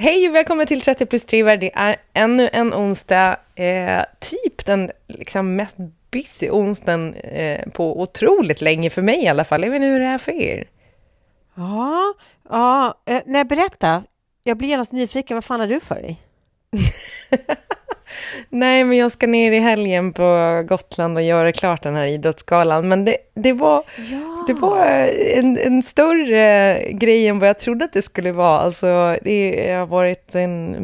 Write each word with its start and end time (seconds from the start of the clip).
Hej 0.00 0.28
och 0.28 0.34
välkommen 0.34 0.66
till 0.66 0.80
30 0.80 1.06
plus 1.06 1.24
triver. 1.24 1.56
Det 1.56 1.74
är 1.74 1.96
ännu 2.14 2.50
en 2.52 2.74
onsdag, 2.74 3.36
eh, 3.54 4.04
typ 4.20 4.66
den 4.66 4.90
liksom 5.06 5.56
mest 5.56 5.76
busy 6.10 6.50
onsdagen 6.50 7.14
eh, 7.14 7.68
på 7.70 8.02
otroligt 8.02 8.60
länge 8.60 8.90
för 8.90 9.02
mig 9.02 9.24
i 9.24 9.28
alla 9.28 9.44
fall. 9.44 9.62
Jag 9.62 9.70
vet 9.70 9.76
inte 9.76 9.86
hur 9.86 10.00
det 10.00 10.06
är 10.06 10.18
för 10.18 10.32
er. 10.32 10.68
Ja, 11.54 12.14
ja 12.48 12.94
eh, 13.06 13.22
nej 13.26 13.44
berätta. 13.44 14.02
Jag 14.42 14.56
blir 14.56 14.68
genast 14.68 14.92
nyfiken, 14.92 15.36
vad 15.36 15.44
fan 15.44 15.60
har 15.60 15.66
du 15.66 15.80
för 15.80 15.94
dig? 15.94 16.22
Nej, 18.50 18.84
men 18.84 18.98
jag 18.98 19.10
ska 19.10 19.26
ner 19.26 19.52
i 19.52 19.58
helgen 19.58 20.12
på 20.12 20.62
Gotland 20.68 21.16
och 21.16 21.22
göra 21.22 21.52
klart 21.52 21.82
den 21.82 21.94
här 21.94 22.06
idrottsgalan. 22.06 22.88
Men 22.88 23.04
det, 23.04 23.16
det 23.34 23.52
var, 23.52 23.82
Ja. 23.96 24.44
det 24.46 24.52
var 24.52 24.86
en, 25.34 25.58
en 25.58 25.82
större 25.82 26.82
grej 26.92 27.26
än 27.28 27.38
vad 27.38 27.48
jag 27.48 27.58
trodde 27.58 27.84
att 27.84 27.92
det 27.92 28.02
skulle 28.02 28.32
vara. 28.32 28.58
Alltså, 28.58 29.16
det 29.22 29.72
har 29.72 29.86
varit 29.86 30.34
en 30.34 30.76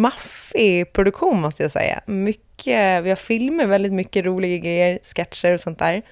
maffig 0.00 0.92
produktion, 0.92 1.40
måste 1.40 1.62
jag 1.62 1.70
säga. 1.72 2.00
Mycket, 2.06 3.04
vi 3.04 3.08
har 3.08 3.16
filmer, 3.16 3.66
väldigt 3.66 3.92
mycket 3.92 4.24
roliga 4.24 4.58
grejer, 4.58 4.98
sketcher 5.02 5.52
och 5.54 5.60
sånt 5.60 5.78
där. 5.78 6.02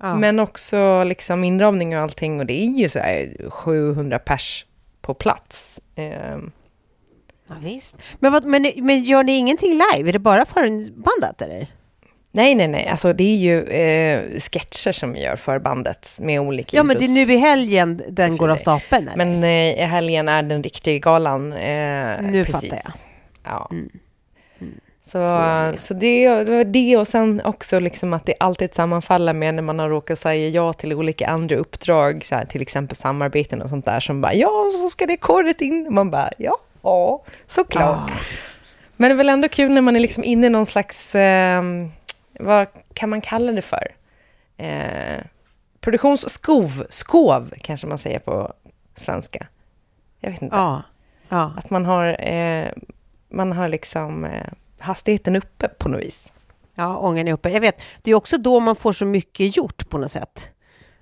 Ja. 0.00 0.14
Men 0.16 0.40
också 0.40 1.04
liksom 1.04 1.44
inramning 1.44 1.96
och 1.96 2.02
allting. 2.02 2.40
Och 2.40 2.46
det 2.46 2.62
är 2.62 2.78
ju 2.78 2.88
så 2.88 2.98
här 2.98 3.50
700 3.50 4.18
pers 4.18 4.66
på 5.02 5.14
plats. 5.14 5.80
Ja, 7.48 7.54
visst. 7.62 8.02
Men, 8.20 8.32
vad, 8.32 8.44
men, 8.44 8.66
men 8.76 9.02
gör 9.02 9.22
ni 9.24 9.36
ingenting 9.36 9.70
live? 9.70 10.08
Är 10.08 10.12
det 10.12 10.18
bara 10.18 10.44
förbandat 10.46 11.42
eller? 11.42 11.66
Nej, 12.30 12.54
nej, 12.54 12.68
nej. 12.68 12.88
Alltså, 12.88 13.12
det 13.12 13.24
är 13.24 13.36
ju 13.36 13.62
eh, 13.62 14.38
sketcher 14.38 14.92
som 14.92 15.12
vi 15.12 15.20
gör 15.22 15.36
för 15.36 15.58
bandet 15.58 16.18
med 16.20 16.40
olika 16.40 16.76
Ja, 16.76 16.82
men 16.82 16.96
det 16.98 17.04
är 17.04 17.26
nu 17.26 17.32
i 17.32 17.36
helgen 17.36 18.00
den 18.08 18.36
går 18.36 18.48
av 18.48 18.56
stapeln 18.56 19.08
eller? 19.08 19.24
Men 19.24 19.44
eh, 19.44 19.84
i 19.84 19.86
helgen 19.86 20.28
är 20.28 20.42
den 20.42 20.62
riktiga 20.62 20.98
galan. 20.98 21.52
Eh, 21.52 22.22
Nu 22.22 22.44
precis. 22.44 22.52
fattar 22.52 22.76
jag. 22.76 23.52
Ja. 23.52 23.68
Mm. 23.70 23.90
Så, 25.02 25.18
så 25.76 25.94
det, 25.94 26.28
det 26.44 26.50
var 26.56 26.64
det 26.64 26.96
och 26.96 27.08
sen 27.08 27.40
också 27.44 27.80
liksom 27.80 28.12
att 28.12 28.26
det 28.26 28.34
alltid 28.40 28.74
sammanfaller 28.74 29.32
med 29.32 29.54
när 29.54 29.62
man 29.62 29.78
har 29.78 29.88
råkat 29.88 30.18
säga 30.18 30.48
ja 30.48 30.72
till 30.72 30.92
olika 30.92 31.26
andra 31.26 31.56
uppdrag, 31.56 32.24
så 32.24 32.34
här, 32.34 32.44
till 32.44 32.62
exempel 32.62 32.96
samarbeten 32.96 33.62
och 33.62 33.68
sånt 33.68 33.84
där 33.84 34.00
som 34.00 34.20
bara 34.20 34.34
ja, 34.34 34.70
så 34.82 34.88
ska 34.88 35.06
det 35.06 35.16
korret 35.16 35.60
in. 35.60 35.86
Man 35.90 36.10
bara 36.10 36.30
ja, 36.38 36.56
ja 36.86 37.24
såklart. 37.46 38.10
Men 38.96 39.10
det 39.10 39.14
är 39.14 39.16
väl 39.16 39.28
ändå 39.28 39.48
kul 39.48 39.72
när 39.72 39.80
man 39.80 39.96
är 39.96 40.00
liksom 40.00 40.24
inne 40.24 40.46
i 40.46 40.50
någon 40.50 40.66
slags, 40.66 41.14
eh, 41.14 41.62
vad 42.40 42.66
kan 42.94 43.10
man 43.10 43.20
kalla 43.20 43.52
det 43.52 43.62
för? 43.62 43.94
Eh, 44.56 45.24
produktionsskov, 45.80 46.86
skov 46.88 47.52
kanske 47.60 47.86
man 47.86 47.98
säger 47.98 48.18
på 48.18 48.52
svenska. 48.94 49.46
Jag 50.20 50.30
vet 50.30 50.42
inte. 50.42 50.56
Ja. 50.56 50.82
ja. 51.28 51.52
Att 51.56 51.70
man 51.70 51.84
har, 51.84 52.28
eh, 52.28 52.68
man 53.28 53.52
har 53.52 53.68
liksom 53.68 54.24
eh, 54.24 54.46
hastigheten 54.78 55.36
uppe 55.36 55.68
på 55.68 55.88
något 55.88 56.00
vis. 56.00 56.32
Ja, 56.74 56.96
ångan 56.96 57.28
är 57.28 57.32
uppe. 57.32 57.50
Jag 57.50 57.60
vet, 57.60 57.82
det 58.02 58.10
är 58.10 58.14
också 58.14 58.38
då 58.38 58.60
man 58.60 58.76
får 58.76 58.92
så 58.92 59.04
mycket 59.04 59.56
gjort 59.56 59.88
på 59.88 59.98
något 59.98 60.12
sätt. 60.12 60.50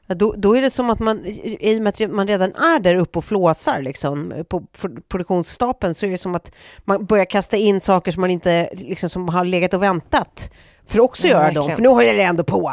Då, 0.06 0.34
då 0.36 0.56
är 0.56 0.62
det 0.62 0.70
som 0.70 0.90
att 0.90 0.98
man, 0.98 1.22
i 1.60 1.78
och 1.78 1.82
med 1.82 1.88
att 2.02 2.10
man 2.10 2.26
redan 2.28 2.50
är 2.54 2.78
där 2.80 2.94
uppe 2.94 3.18
och 3.18 3.24
flåsar 3.24 3.82
liksom, 3.82 4.44
på 4.48 4.60
pro- 4.60 5.00
produktionsstapeln, 5.08 5.94
så 5.94 6.06
är 6.06 6.10
det 6.10 6.16
som 6.16 6.34
att 6.34 6.52
man 6.84 7.06
börjar 7.06 7.24
kasta 7.24 7.56
in 7.56 7.80
saker 7.80 8.12
som 8.12 8.20
man 8.20 8.30
inte, 8.30 8.68
liksom, 8.74 9.08
som 9.08 9.28
har 9.28 9.44
legat 9.44 9.74
och 9.74 9.82
väntat 9.82 10.50
för 10.86 10.98
att 10.98 11.04
också 11.04 11.26
Ja, 11.26 11.32
göra 11.32 11.42
verkligen. 11.42 11.66
dem, 11.66 11.74
för 11.76 11.82
nu 11.82 11.88
har 11.88 12.02
jag 12.02 12.18
ändå 12.18 12.44
på. 12.44 12.72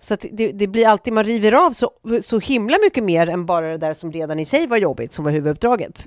Så 0.00 0.16
det, 0.32 0.52
det 0.52 0.66
blir 0.66 0.86
alltid, 0.88 1.12
man 1.12 1.24
river 1.24 1.66
av 1.66 1.72
så, 1.72 1.90
så 2.22 2.38
himla 2.38 2.76
mycket 2.84 3.04
mer 3.04 3.28
än 3.28 3.46
bara 3.46 3.66
det 3.68 3.78
där 3.78 3.94
som 3.94 4.12
redan 4.12 4.40
i 4.40 4.44
sig 4.44 4.66
var 4.66 4.76
jobbigt, 4.76 5.12
som 5.12 5.24
var 5.24 5.32
huvuduppdraget. 5.32 6.06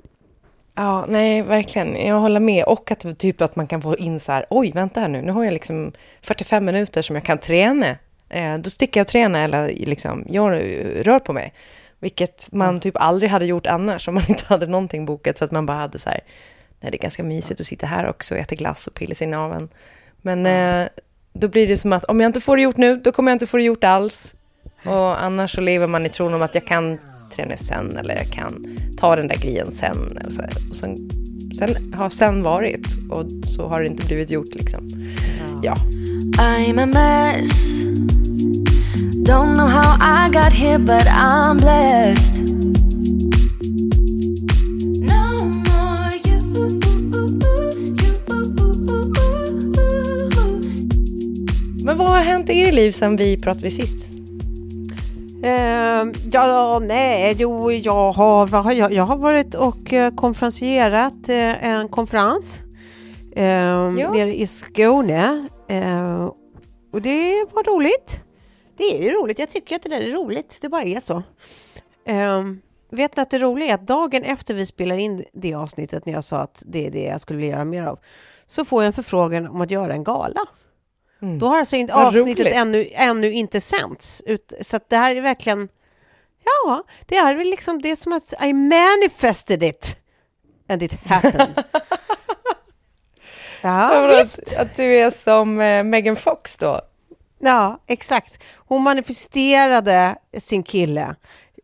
Ja, 0.74 1.04
nej, 1.08 1.42
verkligen. 1.42 2.06
Jag 2.06 2.20
håller 2.20 2.40
med. 2.40 2.64
Och 2.64 2.90
att, 2.90 3.18
typ 3.18 3.40
att 3.40 3.56
man 3.56 3.66
kan 3.66 3.82
få 3.82 3.96
in 3.96 4.20
så 4.20 4.32
här, 4.32 4.46
oj, 4.50 4.72
vänta 4.74 5.00
här 5.00 5.08
nu, 5.08 5.22
nu 5.22 5.32
har 5.32 5.44
jag 5.44 5.52
liksom 5.52 5.92
45 6.22 6.64
minuter 6.64 7.02
som 7.02 7.16
jag 7.16 7.24
kan 7.24 7.38
träna. 7.38 7.96
Eh, 8.28 8.54
då 8.54 8.70
sticker 8.70 9.00
jag 9.00 9.04
och 9.04 9.08
tränar 9.08 9.40
eller 9.40 9.68
liksom, 9.68 10.24
jag 10.28 10.52
rör 11.06 11.18
på 11.18 11.32
mig. 11.32 11.52
Vilket 11.98 12.48
man 12.52 12.80
typ 12.80 12.96
aldrig 12.96 13.30
hade 13.30 13.46
gjort 13.46 13.66
annars 13.66 14.08
om 14.08 14.14
man 14.14 14.24
inte 14.28 14.44
hade 14.46 14.66
någonting 14.66 15.06
bokat 15.06 15.38
för 15.38 15.44
att 15.44 15.50
man 15.50 15.66
bara 15.66 15.76
hade 15.76 15.98
så 15.98 16.10
här, 16.10 16.20
nej, 16.80 16.90
det 16.90 16.96
är 16.96 17.02
ganska 17.02 17.22
mysigt 17.22 17.60
att 17.60 17.66
sitta 17.66 17.86
här 17.86 18.08
också 18.08 18.34
och 18.34 18.40
äta 18.40 18.54
glass 18.54 18.86
och 18.86 18.94
pilla 18.94 19.14
sig 19.14 19.26
i 19.26 19.30
naveln. 19.30 19.68
Men 20.22 20.46
eh, 20.46 20.88
då 21.32 21.48
blir 21.48 21.66
det 21.66 21.76
som 21.76 21.92
att 21.92 22.04
om 22.04 22.20
jag 22.20 22.28
inte 22.28 22.40
får 22.40 22.56
det 22.56 22.62
gjort 22.62 22.76
nu, 22.76 22.96
då 22.96 23.12
kommer 23.12 23.30
jag 23.30 23.34
inte 23.34 23.46
få 23.46 23.56
det 23.56 23.62
gjort 23.62 23.84
alls. 23.84 24.34
Och 24.84 25.22
annars 25.22 25.54
så 25.54 25.60
lever 25.60 25.86
man 25.86 26.06
i 26.06 26.08
tron 26.08 26.34
om 26.34 26.42
att 26.42 26.54
jag 26.54 26.66
kan 26.66 26.98
träna 27.30 27.56
sen 27.56 27.96
eller 27.96 28.14
jag 28.14 28.26
kan 28.26 28.78
ta 28.98 29.16
den 29.16 29.28
där 29.28 29.36
grejen 29.36 29.72
sen. 29.72 30.18
Och 30.26 30.32
så, 30.32 30.42
och 30.70 30.76
sen, 30.76 31.10
sen 31.58 31.94
har 31.94 32.10
sen 32.10 32.42
varit 32.42 32.96
och 33.10 33.24
så 33.46 33.68
har 33.68 33.80
det 33.80 33.86
inte 33.86 34.06
blivit 34.06 34.30
gjort 34.30 34.54
liksom. 34.54 34.90
Ja. 35.62 35.76
I'm 36.38 36.82
a 36.82 36.86
mess. 36.86 37.74
Don't 39.26 39.54
know 39.54 39.68
how 39.68 39.96
I 40.00 40.28
got 40.32 40.52
here, 40.52 40.78
but 40.78 41.06
I'm 41.06 41.58
blessed. 41.58 42.46
Men 51.84 51.98
vad 51.98 52.08
har 52.08 52.18
hänt 52.18 52.50
i 52.50 52.58
er 52.58 52.72
liv 52.72 52.90
sen 52.90 53.16
vi 53.16 53.36
pratade 53.36 53.70
sist? 53.70 54.08
Eh, 55.46 56.04
ja, 56.32 56.78
nej, 56.82 57.34
jo, 57.38 57.72
jag 57.72 58.12
har, 58.12 58.46
vad 58.46 58.64
har 58.64 58.72
jag, 58.72 58.92
jag 58.92 59.04
har 59.04 59.16
varit 59.16 59.54
och 59.54 59.92
eh, 59.92 60.14
konferencierat 60.14 61.28
eh, 61.28 61.66
en 61.66 61.88
konferens 61.88 62.60
eh, 63.36 63.44
Ja. 63.46 64.12
nere 64.12 64.34
i 64.34 64.46
Skåne. 64.46 65.48
Eh, 65.68 66.30
och 66.92 67.02
det 67.02 67.44
var 67.52 67.64
roligt. 67.74 68.22
Det 68.78 68.84
är 68.98 69.02
ju 69.02 69.10
roligt, 69.10 69.38
jag 69.38 69.50
tycker 69.50 69.76
att 69.76 69.82
det 69.82 69.88
där 69.88 70.00
är 70.00 70.12
roligt, 70.12 70.58
det 70.60 70.68
bara 70.68 70.82
är 70.82 71.00
så. 71.00 71.22
Eh, 72.06 72.42
vet 72.90 73.16
ni 73.16 73.22
att 73.22 73.30
det 73.30 73.38
roliga 73.38 73.68
är 73.70 73.74
att 73.74 73.86
dagen 73.86 74.22
efter 74.22 74.54
vi 74.54 74.66
spelar 74.66 74.98
in 74.98 75.24
det 75.32 75.54
avsnittet 75.54 76.06
när 76.06 76.12
jag 76.12 76.24
sa 76.24 76.38
att 76.38 76.62
det 76.66 76.86
är 76.86 76.90
det 76.90 77.02
jag 77.04 77.20
skulle 77.20 77.38
vilja 77.38 77.54
göra 77.54 77.64
mer 77.64 77.82
av, 77.82 77.98
så 78.46 78.64
får 78.64 78.82
jag 78.82 78.86
en 78.86 78.92
förfrågan 78.92 79.48
om 79.48 79.60
att 79.60 79.70
göra 79.70 79.92
en 79.92 80.04
gala. 80.04 80.40
Då 81.40 81.46
har 81.48 81.58
alltså 81.58 81.76
inte 81.76 81.92
Vad 81.94 82.06
avsnittet 82.06 82.44
roligt. 82.44 82.54
ännu, 82.56 82.88
ännu 82.92 83.32
inte 83.32 83.60
sänts. 83.60 84.22
Ut, 84.26 84.52
så 84.60 84.76
att 84.76 84.90
det 84.90 84.96
här 84.96 85.16
är 85.16 85.20
verkligen... 85.20 85.68
Ja, 86.44 86.82
det 87.06 87.16
är 87.16 87.34
väl 87.34 87.50
liksom 87.50 87.82
det 87.82 87.96
som 87.96 88.12
att 88.12 88.34
I 88.44 88.52
manifested 88.52 89.62
it 89.62 89.96
and 90.68 90.82
it 90.82 90.94
happened. 91.06 91.64
ja, 93.62 94.10
visst. 94.20 94.38
Att, 94.38 94.56
att 94.58 94.76
du 94.76 94.84
är 94.98 95.10
som 95.10 95.60
eh, 95.60 95.82
Megan 95.82 96.16
Fox 96.16 96.58
då? 96.58 96.80
Ja, 97.38 97.80
exakt. 97.86 98.42
Hon 98.56 98.82
manifesterade 98.82 100.16
sin 100.38 100.62
kille, 100.62 101.14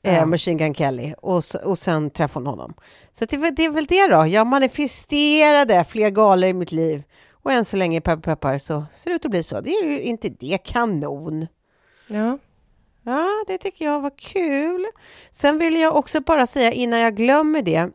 eh, 0.04 0.14
Ja. 0.14 0.26
Machine 0.26 0.56
Gun 0.58 0.74
Kelly, 0.74 1.14
och, 1.22 1.42
och 1.64 1.78
sen 1.78 2.10
träffade 2.10 2.46
hon 2.48 2.58
honom. 2.58 2.74
Så 3.12 3.24
det, 3.24 3.36
är 3.36 3.40
väl- 3.40 3.54
det 3.54 3.64
är 3.64 3.70
väl 3.70 3.86
det 3.86 4.06
då. 4.06 4.26
Jag 4.26 4.46
manifesterade 4.46 5.84
fler 5.88 6.10
galor 6.10 6.48
i 6.50 6.52
mitt 6.52 6.72
liv. 6.72 7.02
Och 7.42 7.52
än 7.52 7.64
så 7.64 7.76
länge, 7.76 8.00
peppar 8.00 8.22
peppar, 8.22 8.58
så 8.58 8.84
ser 8.92 9.10
det 9.10 9.16
ut 9.16 9.24
att 9.24 9.30
bli 9.30 9.42
så. 9.42 9.60
Det 9.60 9.70
är 9.70 9.84
ju 9.84 10.00
inte 10.00 10.28
det 10.28 10.58
kanon. 10.58 11.46
Ja. 12.06 12.38
Ja, 13.04 13.28
det 13.46 13.58
tycker 13.58 13.84
jag 13.84 14.00
var 14.00 14.18
kul. 14.18 14.86
Sen 15.30 15.58
vill 15.58 15.80
jag 15.80 15.96
också 15.96 16.20
bara 16.20 16.46
säga 16.46 16.72
innan 16.72 17.00
jag 17.00 17.16
glömmer 17.16 17.62
det. 17.62 17.90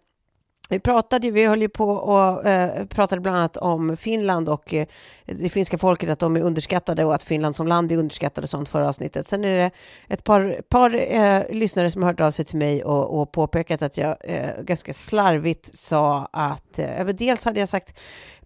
Vi 0.70 0.80
pratade 0.80 1.28
ju, 1.28 1.34
vi 1.34 1.46
höll 1.46 1.62
ju 1.62 1.70
på 1.70 1.90
och 1.90 2.46
eh, 2.46 2.86
pratade 2.86 3.22
bland 3.22 3.38
annat 3.38 3.58
om 3.58 3.98
Finland 3.98 4.50
och 4.50 4.74
eh, 4.74 4.88
det 5.28 5.50
finska 5.50 5.78
folket, 5.78 6.10
att 6.10 6.20
de 6.20 6.36
är 6.36 6.42
underskattade 6.42 7.06
och 7.06 7.16
att 7.16 7.24
Finland 7.24 7.56
som 7.56 7.68
land 7.68 7.92
är 7.92 7.98
underskattade 7.98 8.46
och 8.46 8.50
sånt 8.50 8.70
förra 8.70 8.90
avsnittet. 8.90 9.28
Sen 9.28 9.46
är 9.46 9.58
det 9.58 9.72
ett 10.08 10.24
par, 10.24 10.62
par 10.70 10.96
eh, 10.96 11.42
lyssnare 11.50 11.92
som 11.92 12.04
har 12.04 12.10
hört 12.10 12.22
av 12.22 12.32
sig 12.32 12.46
till 12.46 12.58
mig 12.58 12.84
och, 12.84 13.22
och 13.22 13.32
påpekat 13.32 13.82
att 13.82 13.98
jag 13.98 14.18
eh, 14.24 14.62
ganska 14.62 14.94
slarvigt 14.94 15.76
sa 15.76 16.28
att, 16.32 16.80
eh, 16.80 17.06
dels 17.06 17.46
hade 17.46 17.60
jag 17.60 17.70
sagt 17.70 18.00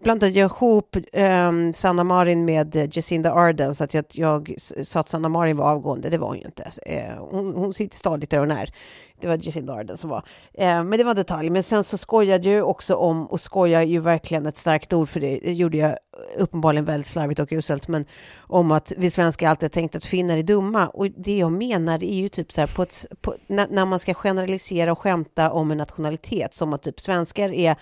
blandade 0.03 0.31
jag 0.31 0.51
ihop 0.51 0.95
eh, 1.13 1.51
Sanna 1.73 2.03
Marin 2.03 2.45
med 2.45 2.95
Jacinda 2.95 3.33
Ardern 3.33 3.75
så 3.75 3.83
att 3.83 3.93
jag, 3.93 4.05
jag 4.13 4.55
sa 4.83 4.99
att 4.99 5.09
Sanna 5.09 5.29
Marin 5.29 5.57
var 5.57 5.71
avgående, 5.71 6.09
det 6.09 6.17
var 6.17 6.27
hon 6.27 6.37
ju 6.37 6.45
inte. 6.45 6.71
Eh, 6.85 7.15
hon, 7.17 7.55
hon 7.55 7.73
sitter 7.73 7.97
stadigt 7.97 8.29
där 8.29 8.39
hon 8.39 8.51
är. 8.51 8.73
Det 9.21 9.27
var 9.27 9.39
Jacinda 9.41 9.73
Ardern 9.73 9.97
som 9.97 10.09
var. 10.09 10.23
Eh, 10.53 10.83
men 10.83 10.91
det 10.91 11.03
var 11.03 11.11
en 11.11 11.17
detalj. 11.17 11.49
Men 11.49 11.63
sen 11.63 11.83
så 11.83 11.97
skojade 11.97 12.47
jag 12.47 12.55
ju 12.55 12.61
också 12.61 12.95
om, 12.95 13.27
och 13.27 13.41
skoja 13.41 13.81
är 13.81 13.85
ju 13.87 13.99
verkligen 13.99 14.45
ett 14.45 14.57
starkt 14.57 14.93
ord 14.93 15.09
för 15.09 15.19
det, 15.19 15.39
det 15.43 15.53
gjorde 15.53 15.77
jag 15.77 15.97
uppenbarligen 16.37 16.70
väldigt 16.79 17.07
slarvigt 17.07 17.39
och 17.39 17.51
uselt, 17.51 17.87
men 17.87 18.05
om 18.39 18.71
att 18.71 18.93
vi 18.97 19.09
svenskar 19.09 19.49
alltid 19.49 19.71
tänkt 19.71 19.95
att 19.95 20.05
finnar 20.05 20.37
är 20.37 20.43
dumma. 20.43 20.87
Och 20.87 21.07
det 21.17 21.37
jag 21.37 21.51
menar 21.51 22.03
är 22.03 22.13
ju 22.13 22.29
typ 22.29 22.51
så 22.51 22.61
här, 22.61 22.67
på 22.67 22.83
ett, 22.83 23.05
på, 23.21 23.35
när, 23.47 23.67
när 23.69 23.85
man 23.85 23.99
ska 23.99 24.13
generalisera 24.13 24.91
och 24.91 24.99
skämta 24.99 25.51
om 25.51 25.71
en 25.71 25.77
nationalitet, 25.77 26.53
som 26.53 26.73
att 26.73 26.83
typ 26.83 26.99
svenskar 26.99 27.49
är 27.49 27.75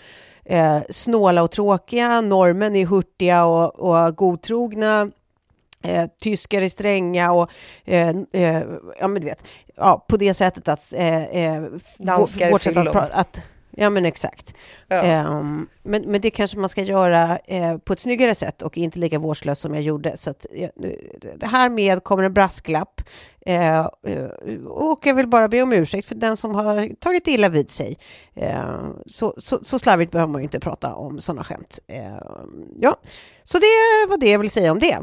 eh, 0.45 0.79
snåla 0.89 1.43
och 1.43 1.51
tråkiga, 1.51 2.21
normen 2.21 2.75
är 2.75 2.85
hurtiga 2.85 3.45
och, 3.45 3.79
och 3.79 4.15
godtrogna, 4.15 5.11
eh, 5.83 6.05
tyskar 6.21 6.61
är 6.61 6.69
stränga 6.69 7.31
och 7.31 7.51
eh, 7.85 8.09
eh, 8.33 8.63
ja 8.99 9.07
men 9.07 9.21
du 9.21 9.27
vet, 9.27 9.43
ja, 9.75 10.05
på 10.07 10.17
det 10.17 10.33
sättet 10.33 10.67
att 10.67 10.93
eh, 10.93 11.23
eh, 11.23 11.63
Danskar 11.97 12.47
är 12.47 12.51
vårt 12.51 12.61
sätt 12.61 12.77
att 12.77 12.95
att, 12.95 13.41
ja 13.79 13.89
men 13.89 14.05
exakt. 14.05 14.53
Ja. 14.87 15.01
Ehm, 15.01 15.67
men, 15.83 16.01
men 16.01 16.21
det 16.21 16.29
kanske 16.29 16.57
man 16.57 16.69
ska 16.69 16.81
göra 16.81 17.37
eh, 17.37 17.77
på 17.77 17.93
ett 17.93 17.99
snyggare 17.99 18.35
sätt 18.35 18.61
och 18.61 18.77
inte 18.77 18.99
lika 18.99 19.19
vårdslöst 19.19 19.61
som 19.61 19.73
jag 19.73 19.83
gjorde. 19.83 20.17
Så 20.17 20.29
att, 20.29 20.45
eh, 20.51 20.69
det 21.35 21.45
här 21.45 21.69
med 21.69 22.03
kommer 22.03 22.23
en 22.23 22.33
brasklapp. 22.33 23.01
Eh, 23.45 23.85
och 24.65 24.99
jag 25.03 25.15
vill 25.15 25.27
bara 25.27 25.47
be 25.47 25.61
om 25.61 25.73
ursäkt 25.73 26.07
för 26.07 26.15
den 26.15 26.37
som 26.37 26.55
har 26.55 26.93
tagit 26.99 27.27
illa 27.27 27.49
vid 27.49 27.69
sig. 27.69 27.97
Eh, 28.35 28.89
så, 29.05 29.33
så, 29.37 29.59
så 29.63 29.79
slarvigt 29.79 30.11
behöver 30.11 30.31
man 30.31 30.41
ju 30.41 30.43
inte 30.43 30.59
prata 30.59 30.95
om 30.95 31.19
sådana 31.19 31.43
skämt. 31.43 31.79
Eh, 31.87 32.21
ja, 32.79 32.95
så 33.43 33.57
det 33.57 34.09
var 34.09 34.17
det 34.17 34.31
jag 34.31 34.39
ville 34.39 34.49
säga 34.49 34.71
om 34.71 34.79
det. 34.79 34.97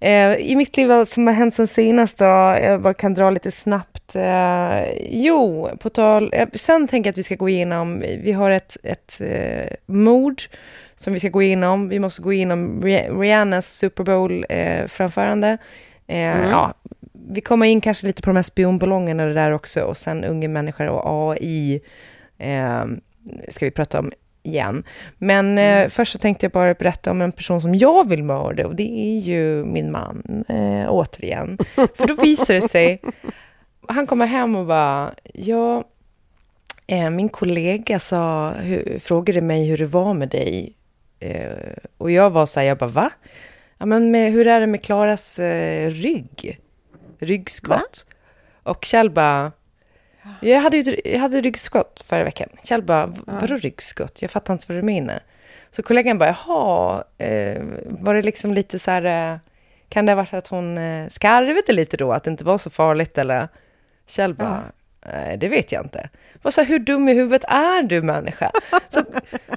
Eh, 0.00 0.34
I 0.34 0.56
mitt 0.56 0.76
liv 0.76 0.88
vad 0.88 1.08
som 1.08 1.26
har 1.26 1.34
hänt 1.34 1.54
sen 1.54 1.66
senast 1.66 2.18
då, 2.18 2.24
jag 2.24 2.82
bara 2.82 2.94
kan 2.94 3.14
dra 3.14 3.30
lite 3.30 3.50
snabbt. 3.50 4.16
Eh, 4.16 4.80
jo, 5.10 5.68
på 5.80 5.90
tal, 5.90 6.30
eh, 6.32 6.48
sen 6.54 6.88
tänker 6.88 7.08
jag 7.08 7.12
att 7.12 7.18
vi 7.18 7.22
ska 7.22 7.34
gå 7.34 7.48
igenom, 7.48 7.98
vi 8.00 8.32
har 8.32 8.50
ett, 8.50 8.76
ett 8.82 9.20
eh, 9.20 9.66
mord 9.86 10.42
som 10.96 11.12
vi 11.12 11.18
ska 11.18 11.28
gå 11.28 11.42
igenom. 11.42 11.88
Vi 11.88 11.98
måste 11.98 12.22
gå 12.22 12.32
igenom 12.32 12.82
Rih- 12.82 13.20
Rihannas 13.20 13.78
Super 13.78 14.04
Bowl-framförande. 14.04 15.58
Eh, 16.06 16.50
ja, 16.50 16.74
vi 17.30 17.40
kommer 17.40 17.66
in 17.66 17.80
kanske 17.80 18.06
lite 18.06 18.22
på 18.22 18.30
de 18.30 18.36
här 18.36 18.42
spionballongerna 18.42 19.22
och 19.22 19.28
det 19.28 19.34
där 19.34 19.52
också 19.52 19.80
och 19.82 19.96
sen 19.96 20.24
unga 20.24 20.48
människor 20.48 20.86
och 20.88 21.32
AI 21.34 21.80
eh, 22.38 22.84
ska 23.48 23.64
vi 23.64 23.70
prata 23.70 23.98
om 23.98 24.12
igen. 24.42 24.84
Men 25.18 25.58
eh, 25.58 25.88
först 25.88 26.12
så 26.12 26.18
tänkte 26.18 26.44
jag 26.44 26.52
bara 26.52 26.74
berätta 26.74 27.10
om 27.10 27.20
en 27.20 27.32
person 27.32 27.60
som 27.60 27.74
jag 27.74 28.08
vill 28.08 28.24
mörda 28.24 28.66
och 28.66 28.74
det 28.74 28.90
är 28.90 29.18
ju 29.18 29.64
min 29.64 29.90
man, 29.90 30.44
eh, 30.48 30.92
återigen. 30.92 31.58
För 31.94 32.06
då 32.06 32.14
visar 32.14 32.54
det 32.54 32.62
sig, 32.62 33.00
han 33.88 34.06
kommer 34.06 34.26
hem 34.26 34.56
och 34.56 34.66
bara, 34.66 35.14
ja, 35.34 35.84
eh, 36.86 37.10
min 37.10 37.28
kollega 37.28 37.98
sa, 37.98 38.52
hu, 38.52 38.98
frågade 38.98 39.40
mig 39.40 39.68
hur 39.68 39.78
det 39.78 39.86
var 39.86 40.14
med 40.14 40.28
dig. 40.28 40.74
Eh, 41.20 41.50
och 41.98 42.10
jag 42.10 42.30
var 42.30 42.46
så 42.46 42.60
här, 42.60 42.66
jag 42.66 42.78
bara, 42.78 42.90
va? 42.90 43.10
Ja, 43.78 43.86
men 43.86 44.10
med, 44.10 44.32
hur 44.32 44.46
är 44.46 44.60
det 44.60 44.66
med 44.66 44.82
Klaras 44.82 45.38
eh, 45.38 45.90
rygg? 45.90 46.60
Ryggskott? 47.18 48.06
Och 48.62 48.84
Kjell 48.84 49.10
bara, 49.10 49.52
jag 50.40 50.60
hade, 50.60 50.76
ju, 50.76 51.00
jag 51.04 51.18
hade 51.20 51.40
ryggskott 51.40 52.02
förra 52.06 52.24
veckan. 52.24 52.48
Kjell 52.64 52.82
bara, 52.82 53.06
"V- 53.06 53.20
vadå 53.26 53.56
ryggskott? 53.56 54.22
Jag 54.22 54.30
fattar 54.30 54.54
inte 54.54 54.64
vad 54.68 54.78
du 54.78 54.82
menar. 54.82 55.20
Så 55.70 55.82
kollegan 55.82 56.18
bara, 56.18 56.28
jaha, 56.46 57.04
eh, 57.18 57.62
var 57.84 58.14
det 58.14 58.22
liksom 58.22 58.54
lite 58.54 58.78
så 58.78 58.90
här, 58.90 59.32
eh, 59.32 59.38
kan 59.88 60.06
det 60.06 60.12
ha 60.12 60.16
varit 60.16 60.34
att 60.34 60.48
hon 60.48 60.78
eh, 60.78 61.08
skarvade 61.08 61.72
lite 61.72 61.96
då, 61.96 62.12
att 62.12 62.24
det 62.24 62.30
inte 62.30 62.44
var 62.44 62.58
så 62.58 62.70
farligt 62.70 63.18
eller? 63.18 63.48
Kjell 64.06 64.34
bara, 64.34 64.62
nej 65.12 65.36
det 65.36 65.48
vet 65.48 65.72
jag 65.72 65.84
inte. 65.84 66.08
Vad 66.42 66.54
så 66.54 66.60
här, 66.60 66.68
hur 66.68 66.78
dum 66.78 67.08
i 67.08 67.14
huvudet 67.14 67.44
är 67.48 67.82
du 67.82 68.02
människa? 68.02 68.50
Så, 68.88 69.02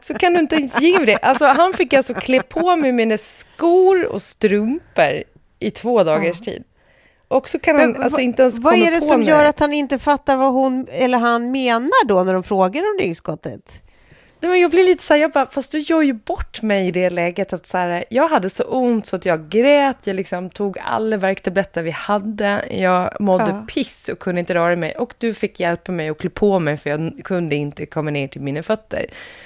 så 0.01 0.13
kan 0.13 0.33
du 0.33 0.39
inte 0.39 0.55
ens 0.55 0.81
ge 0.81 0.97
mig 0.97 1.05
det. 1.05 1.17
Alltså 1.17 1.45
han 1.45 1.73
fick 1.73 1.93
alltså 1.93 2.13
klä 2.13 2.41
på 2.43 2.75
mig 2.75 2.91
mina 2.91 3.17
skor 3.17 4.05
och 4.05 4.21
strumpor 4.21 5.23
i 5.59 5.71
två 5.71 6.03
dagars 6.03 6.39
tid. 6.41 6.63
Och 7.31 7.49
så 7.49 7.59
kan 7.59 7.79
han 7.79 7.91
Men 7.91 8.01
alltså 8.01 8.15
vad- 8.17 8.21
inte 8.23 8.41
ens 8.41 8.59
Vad 8.59 8.73
är 8.73 8.91
det 8.91 9.01
som 9.01 9.23
gör 9.23 9.45
att 9.45 9.59
han 9.59 9.73
inte 9.73 9.99
fattar 9.99 10.37
vad 10.37 10.53
hon 10.53 10.87
eller 10.91 11.17
han 11.17 11.51
menar 11.51 12.05
då 12.07 12.23
när 12.23 12.33
de 12.33 12.43
frågar 12.43 12.81
om 12.81 12.97
ryggskottet? 13.01 13.83
Nej, 14.43 14.49
men 14.51 14.59
jag 14.59 14.71
blir 14.71 14.83
lite 14.83 15.03
så 15.03 15.13
här, 15.13 15.21
jag 15.21 15.31
bara, 15.31 15.45
fast 15.45 15.71
du 15.71 15.79
gör 15.79 16.01
ju 16.01 16.13
bort 16.13 16.61
mig 16.61 16.87
i 16.87 16.91
det 16.91 17.09
läget 17.09 17.53
att 17.53 17.65
så 17.67 17.77
här, 17.77 18.03
jag 18.09 18.27
hade 18.27 18.49
så 18.49 18.63
ont 18.63 19.05
så 19.05 19.15
att 19.15 19.25
jag 19.25 19.49
grät, 19.49 19.97
jag 20.03 20.15
liksom 20.15 20.49
tog 20.49 20.77
alla 20.79 21.17
värktabletter 21.17 21.83
vi 21.83 21.91
hade, 21.91 22.65
jag 22.69 23.21
mådde 23.21 23.45
Ja. 23.49 23.65
piss 23.67 24.09
och 24.09 24.19
kunde 24.19 24.39
inte 24.39 24.53
röra 24.53 24.75
mig 24.75 24.95
och 24.95 25.13
du 25.17 25.33
fick 25.33 25.59
hjälpa 25.59 25.91
mig 25.91 26.09
att 26.09 26.17
klä 26.17 26.29
på 26.29 26.59
mig 26.59 26.77
för 26.77 26.89
jag 26.89 27.11
kunde 27.23 27.55
inte 27.55 27.85
komma 27.85 28.11
ner 28.11 28.27
till 28.27 28.41
mina 28.41 28.63
fötter. 28.63 29.05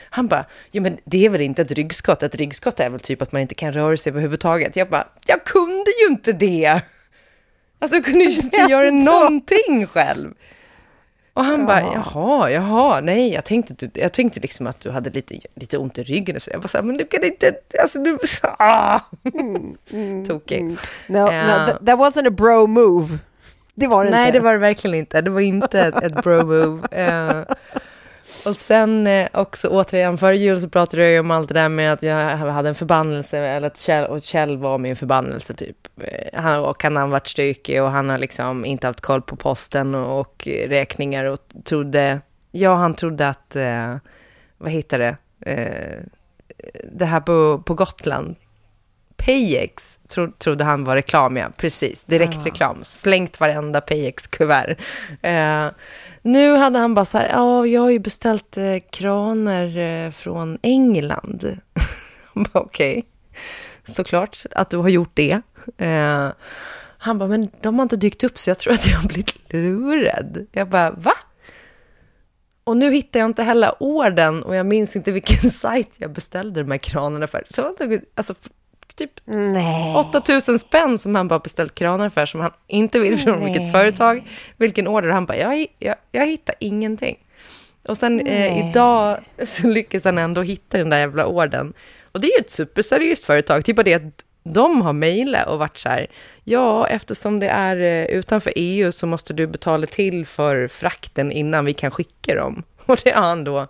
Han 0.09 0.27
bara, 0.27 0.45
ja 0.71 0.81
men 0.81 0.97
det 1.05 1.25
är 1.25 1.29
väl 1.29 1.41
inte 1.41 1.61
ett 1.61 1.71
ryggskott, 1.71 2.23
ett 2.23 2.35
ryggskott 2.35 2.79
är 2.79 2.89
väl 2.89 2.99
typ 2.99 3.21
att 3.21 3.31
man 3.31 3.41
inte 3.41 3.55
kan 3.55 3.73
röra 3.73 3.97
sig 3.97 4.09
överhuvudtaget. 4.11 4.75
Jag 4.75 4.89
bara, 4.89 5.07
jag 5.27 5.43
kunde 5.43 5.91
ju 6.01 6.07
inte 6.13 6.31
det! 6.33 6.81
Alltså 7.79 8.01
kunde 8.01 8.23
ju 8.23 8.41
inte 8.43 8.57
göra 8.69 8.91
någonting 8.91 9.87
själv. 9.87 10.33
Och 11.33 11.43
han 11.45 11.65
bara, 11.65 11.81
jaha, 11.81 12.51
jaha, 12.51 13.01
nej, 13.01 13.33
jag 13.33 13.45
tänkte, 13.45 13.73
att 13.73 13.79
du- 13.93 14.01
jag 14.01 14.13
tänkte 14.13 14.39
liksom 14.39 14.67
att 14.67 14.79
du 14.79 14.89
hade 14.91 15.09
lite, 15.09 15.39
lite 15.55 15.77
ont 15.77 15.97
i 15.97 16.03
ryggen 16.03 16.35
och 16.35 16.41
så. 16.41 16.51
Jag 16.51 16.61
bara 16.61 16.67
så 16.67 16.77
här, 16.77 16.83
men 16.83 16.97
du 16.97 17.05
kan 17.05 17.23
inte, 17.23 17.55
alltså 17.81 17.99
du, 18.03 18.17
ah. 18.59 18.99
Tokig. 20.27 20.63
No, 20.63 20.77
no 21.07 21.31
Ja. 21.31 21.47
that, 21.47 21.85
that 21.85 21.99
wasn't 21.99 22.27
a 22.27 22.31
bro 22.31 22.67
move. 22.67 23.17
Det 23.75 23.87
var 23.87 24.05
det 24.05 24.11
Nej, 24.11 24.27
inte. 24.27 24.39
det 24.39 24.43
var 24.43 24.53
det 24.53 24.59
verkligen 24.59 24.95
inte. 24.95 25.21
Det 25.21 25.29
var 25.29 25.41
inte 25.41 25.79
ett, 25.81 26.03
ett 26.03 26.13
bro-move. 26.23 26.87
Eh, 26.91 27.43
och 28.45 28.55
sen 28.55 29.07
eh, 29.07 29.27
också 29.33 29.67
återigen, 29.67 30.17
före 30.17 30.37
jul 30.37 30.59
så 30.59 30.69
pratade 30.69 31.03
jag 31.03 31.11
ju 31.11 31.19
om 31.19 31.31
allt 31.31 31.47
det 31.47 31.53
där 31.53 31.69
med 31.69 31.93
att 31.93 32.03
jag 32.03 32.37
hade 32.37 32.69
en 32.69 32.75
förbannelse, 32.75 33.37
eller 33.37 33.67
att 33.67 33.77
Kjell, 33.77 34.05
och 34.05 34.21
Kjell 34.21 34.57
var 34.57 34.77
min 34.77 34.95
förbannelse 34.95 35.53
typ. 35.53 35.77
Eh, 36.01 36.41
han, 36.41 36.63
och 36.63 36.83
han 36.83 36.95
har 36.95 37.07
varit 37.07 37.27
stökig 37.27 37.83
och 37.83 37.91
han 37.91 38.09
har 38.09 38.17
liksom 38.17 38.65
inte 38.65 38.87
haft 38.87 39.01
koll 39.01 39.21
på 39.21 39.35
posten 39.35 39.95
och, 39.95 40.19
och 40.19 40.47
räkningar 40.47 41.25
och 41.25 41.39
trodde, 41.63 42.21
ja 42.51 42.75
han 42.75 42.93
trodde 42.93 43.29
att, 43.29 43.55
eh, 43.55 43.95
vad 44.57 44.71
heter 44.71 44.99
det, 44.99 45.17
eh, 45.51 45.99
det 46.91 47.05
här 47.05 47.19
på, 47.19 47.63
på 47.65 47.73
Gotland, 47.73 48.35
Payex 49.17 49.99
tro, 50.07 50.31
trodde 50.31 50.63
han 50.63 50.83
var 50.83 50.95
reklam, 50.95 51.37
ja. 51.37 51.49
Precis, 51.57 52.05
direktreklam. 52.05 52.83
Slängt 52.83 53.39
varenda 53.39 53.81
Payex-kuvert. 53.81 54.75
Eh, 55.21 55.67
nu 56.21 56.55
hade 56.55 56.79
han 56.79 56.93
bara 56.93 57.05
så 57.05 57.17
här, 57.17 57.29
ja, 57.29 57.67
jag 57.67 57.81
har 57.81 57.89
ju 57.89 57.99
beställt 57.99 58.57
eh, 58.57 58.77
kranar 58.91 59.77
eh, 59.77 60.11
från 60.11 60.57
England. 60.61 61.57
Okej, 62.51 63.05
såklart 63.83 64.45
att 64.51 64.69
du 64.69 64.77
har 64.77 64.89
gjort 64.89 65.11
det. 65.13 65.41
Eh, 65.77 66.29
han 66.97 67.17
bara, 67.17 67.29
men 67.29 67.49
de 67.61 67.75
har 67.75 67.83
inte 67.83 67.97
dykt 67.97 68.23
upp 68.23 68.37
så 68.37 68.49
jag 68.49 68.59
tror 68.59 68.73
att 68.73 68.87
jag 68.87 68.97
har 68.97 69.07
blivit 69.07 69.53
lurad. 69.53 70.47
Jag 70.51 70.69
bara, 70.69 70.91
va? 70.91 71.13
Och 72.63 72.77
nu 72.77 72.91
hittar 72.91 73.19
jag 73.19 73.29
inte 73.29 73.43
heller 73.43 73.83
orden 73.83 74.43
och 74.43 74.55
jag 74.55 74.65
minns 74.65 74.95
inte 74.95 75.11
vilken 75.11 75.49
sajt 75.51 75.95
jag 75.97 76.11
beställde 76.11 76.63
de 76.63 76.71
här 76.71 76.77
kranarna 76.77 77.27
för. 77.27 77.43
Så 77.49 77.75
alltså, 78.15 78.33
typ 78.95 79.11
Nej. 79.25 79.95
8000 79.95 80.59
spänn 80.59 80.97
som 80.97 81.15
han 81.15 81.27
bara 81.27 81.39
beställt 81.39 81.75
kranar 81.75 82.09
för, 82.09 82.25
som 82.25 82.39
han 82.39 82.51
inte 82.67 82.99
vet 82.99 83.23
från 83.23 83.39
Nej. 83.39 83.45
vilket 83.45 83.71
företag, 83.71 84.23
vilken 84.57 84.87
order. 84.87 85.09
Han 85.09 85.25
bara, 85.25 85.37
jag, 85.37 85.67
jag, 85.79 85.95
jag 86.11 86.25
hittar 86.25 86.55
ingenting. 86.59 87.17
Och 87.87 87.97
sen 87.97 88.27
eh, 88.27 88.69
idag 88.69 89.17
så 89.43 89.67
lyckas 89.67 90.03
han 90.03 90.17
ändå 90.17 90.41
hitta 90.41 90.77
den 90.77 90.89
där 90.89 90.97
jävla 90.97 91.25
orden. 91.25 91.73
Och 92.11 92.21
det 92.21 92.27
är 92.27 92.39
ju 92.39 92.41
ett 92.41 92.51
superseriöst 92.51 93.25
företag, 93.25 93.65
typ 93.65 93.75
bara 93.75 93.83
det 93.83 93.93
att 93.93 94.25
de 94.43 94.81
har 94.81 94.93
mejlat 94.93 95.47
och 95.47 95.59
varit 95.59 95.77
så 95.77 95.89
här, 95.89 96.07
ja, 96.43 96.87
eftersom 96.87 97.39
det 97.39 97.47
är 97.47 97.75
eh, 97.75 98.05
utanför 98.05 98.53
EU 98.55 98.91
så 98.91 99.07
måste 99.07 99.33
du 99.33 99.47
betala 99.47 99.87
till 99.87 100.25
för 100.25 100.67
frakten 100.67 101.31
innan 101.31 101.65
vi 101.65 101.73
kan 101.73 101.91
skicka 101.91 102.35
dem. 102.35 102.63
Och 102.85 102.99
det 103.03 103.11
har 103.11 103.21
han 103.21 103.43
då 103.43 103.67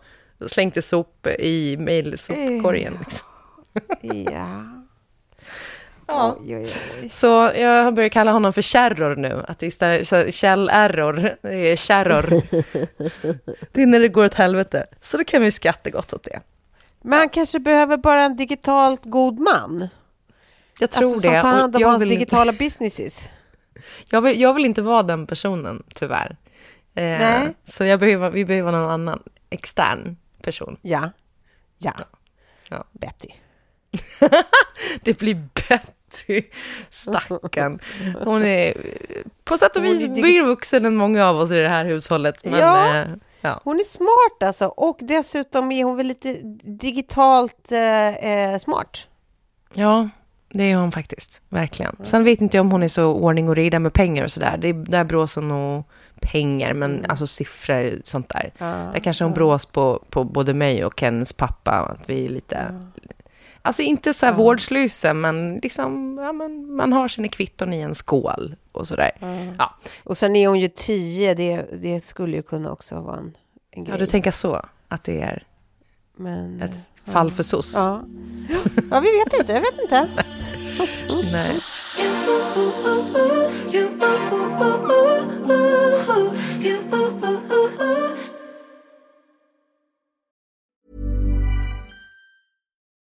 slängt 0.48 0.77
i 0.77 0.82
sop 0.82 1.27
i 1.39 1.77
mejlsopkorgen. 1.77 2.98
Liksom. 3.00 3.27
Ja. 4.32 4.75
Ja. 6.17 6.38
Oj, 6.39 6.55
oj, 6.57 6.69
oj. 7.03 7.10
Så 7.10 7.51
jag 7.55 7.84
har 7.84 7.91
börjat 7.91 8.12
kalla 8.12 8.31
honom 8.31 8.53
för 8.53 8.62
Kärror 8.62 9.15
nu. 9.15 9.43
Att 9.48 9.60
så- 10.07 10.31
Kjell-error, 10.31 11.36
det 11.41 11.72
är 11.72 11.75
Kärror. 11.75 12.29
det 13.72 13.81
är 13.81 13.86
när 13.86 14.00
det 14.00 14.07
går 14.07 14.25
åt 14.25 14.34
helvete. 14.34 14.86
Så 15.01 15.17
då 15.17 15.24
kan 15.24 15.41
vi 15.41 15.51
skratta 15.51 15.89
gott 15.89 16.13
åt 16.13 16.24
det. 16.24 16.41
Men 17.01 17.19
han 17.19 17.29
kanske 17.29 17.60
behöver 17.60 17.98
bara 17.98 18.24
en 18.24 18.36
digitalt 18.36 19.05
god 19.05 19.39
man. 19.39 19.88
Jag 20.79 20.91
tror 20.91 21.03
alltså, 21.13 21.27
det. 21.29 21.41
Som 21.41 21.51
tar 21.51 21.60
hand 21.60 21.75
om 21.75 21.84
hans 21.84 22.01
vill 22.01 22.10
digitala 22.10 22.51
businesses. 22.51 23.29
jag, 24.10 24.22
vill, 24.22 24.41
jag 24.41 24.53
vill 24.53 24.65
inte 24.65 24.81
vara 24.81 25.03
den 25.03 25.27
personen, 25.27 25.84
tyvärr. 25.95 26.38
Eh. 26.95 27.43
Så 27.63 27.84
jag 27.84 28.00
behöver, 28.00 28.29
vi 28.29 28.45
behöver 28.45 28.72
någon 28.72 28.89
annan 28.89 29.24
extern 29.50 30.17
person. 30.41 30.77
Ja. 30.81 31.12
Ja. 31.77 31.93
Ja. 32.69 32.84
Betty. 32.91 33.29
Det 35.01 35.19
blir 35.19 35.36
Betty, 35.36 35.91
stackarn. 36.89 37.79
Hon 38.24 38.43
är 38.43 38.74
på 39.43 39.57
sätt 39.57 39.75
och 39.75 39.83
vis 39.85 40.07
mer 40.07 40.45
vuxen 40.45 40.85
än 40.85 40.95
många 40.95 41.25
av 41.25 41.38
oss 41.38 41.51
i 41.51 41.59
det 41.59 41.69
här 41.69 41.85
hushållet. 41.85 42.35
Men, 42.45 42.59
Ja. 42.59 42.95
eh, 42.97 43.07
ja. 43.41 43.62
Hon 43.63 43.79
är 43.79 43.83
smart 43.83 44.43
alltså 44.47 44.65
och 44.67 44.97
dessutom 45.01 45.71
är 45.71 45.83
hon 45.83 45.97
väl 45.97 46.07
lite 46.07 46.35
digitalt 46.63 47.71
eh, 47.71 48.51
eh, 48.53 48.57
smart. 48.57 49.07
Ja, 49.74 50.09
det 50.50 50.63
är 50.71 50.75
hon 50.75 50.91
faktiskt. 50.91 51.41
Verkligen. 51.50 51.95
Sen 52.01 52.24
vet 52.24 52.41
inte 52.41 52.57
jag 52.57 52.62
om 52.65 52.71
hon 52.71 52.83
är 52.83 52.88
så 52.88 53.05
ordning 53.05 53.50
och 53.50 53.55
reda 53.55 53.79
med 53.79 53.93
pengar 53.93 54.24
och 54.24 54.31
sådär. 54.31 54.57
Det 54.57 54.69
är 54.69 54.74
där 54.74 55.03
brås 55.03 55.35
hon 55.35 55.47
nog 55.47 55.83
pengar, 56.21 56.74
men 56.74 57.05
alltså 57.09 57.27
siffror, 57.27 58.00
sånt 58.03 58.29
där. 58.29 58.51
där 58.93 59.00
kanske 59.00 59.24
hon 59.24 59.33
brås 59.33 59.65
på, 59.65 60.03
på 60.09 60.24
både 60.24 60.53
mig 60.53 60.85
och 60.85 61.00
Kens 61.00 61.33
pappa. 61.33 61.71
Att 61.71 62.09
vi 62.09 62.25
är 62.25 62.29
lite... 62.29 62.79
Alltså 63.65 63.81
inte 63.81 64.13
så 64.13 64.25
här 64.25 64.34
vårdslösa, 64.34 65.13
men 65.13 65.60
liksom, 65.63 66.17
ja, 66.22 66.31
men 66.34 66.75
man 66.75 66.93
har 66.93 67.07
sina 67.07 67.27
kvitton 67.27 67.74
i 67.74 67.81
en 67.81 67.95
skål 67.95 68.55
och 68.72 68.88
sådär. 68.88 69.12
Ja, 69.57 69.75
Och 70.03 70.17
sen 70.17 70.36
är 70.36 70.48
hon 70.48 70.60
ju 70.60 70.67
tio, 70.67 71.34
det, 71.34 71.65
det 71.81 72.00
skulle 72.00 72.38
ju 72.38 72.41
kunna 72.43 72.72
också 72.72 73.01
vara 73.01 73.17
en, 73.17 73.38
en 73.72 73.84
grej. 73.84 73.93
ja, 73.93 73.98
du 73.98 74.05
tänker 74.05 74.31
så, 74.31 74.62
att 74.88 75.03
det 75.03 75.22
är 75.22 75.43
Men, 76.17 76.62
ett 76.62 76.91
fall 77.05 77.31
för 77.31 77.43
soc. 77.43 77.74
ja. 77.75 78.01
ja, 78.91 79.00
vi 79.00 79.10
vet 79.12 79.39
inte, 79.39 79.53
jag 79.53 79.62
vet 79.62 79.81
inte. 79.81 80.07
Nej. 81.31 81.60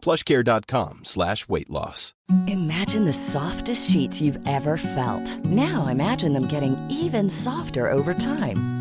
plushcare.com 0.00 1.00
slash 1.04 1.48
weight 1.48 1.70
loss. 1.70 2.14
Imagine 2.46 3.04
the 3.04 3.12
softest 3.12 3.90
sheets 3.90 4.20
you've 4.20 4.38
ever 4.46 4.76
felt. 4.76 5.44
Now 5.46 5.86
imagine 5.88 6.32
them 6.32 6.46
getting 6.46 6.76
even 6.90 7.28
softer 7.28 7.90
over 7.90 8.14
time. 8.14 8.79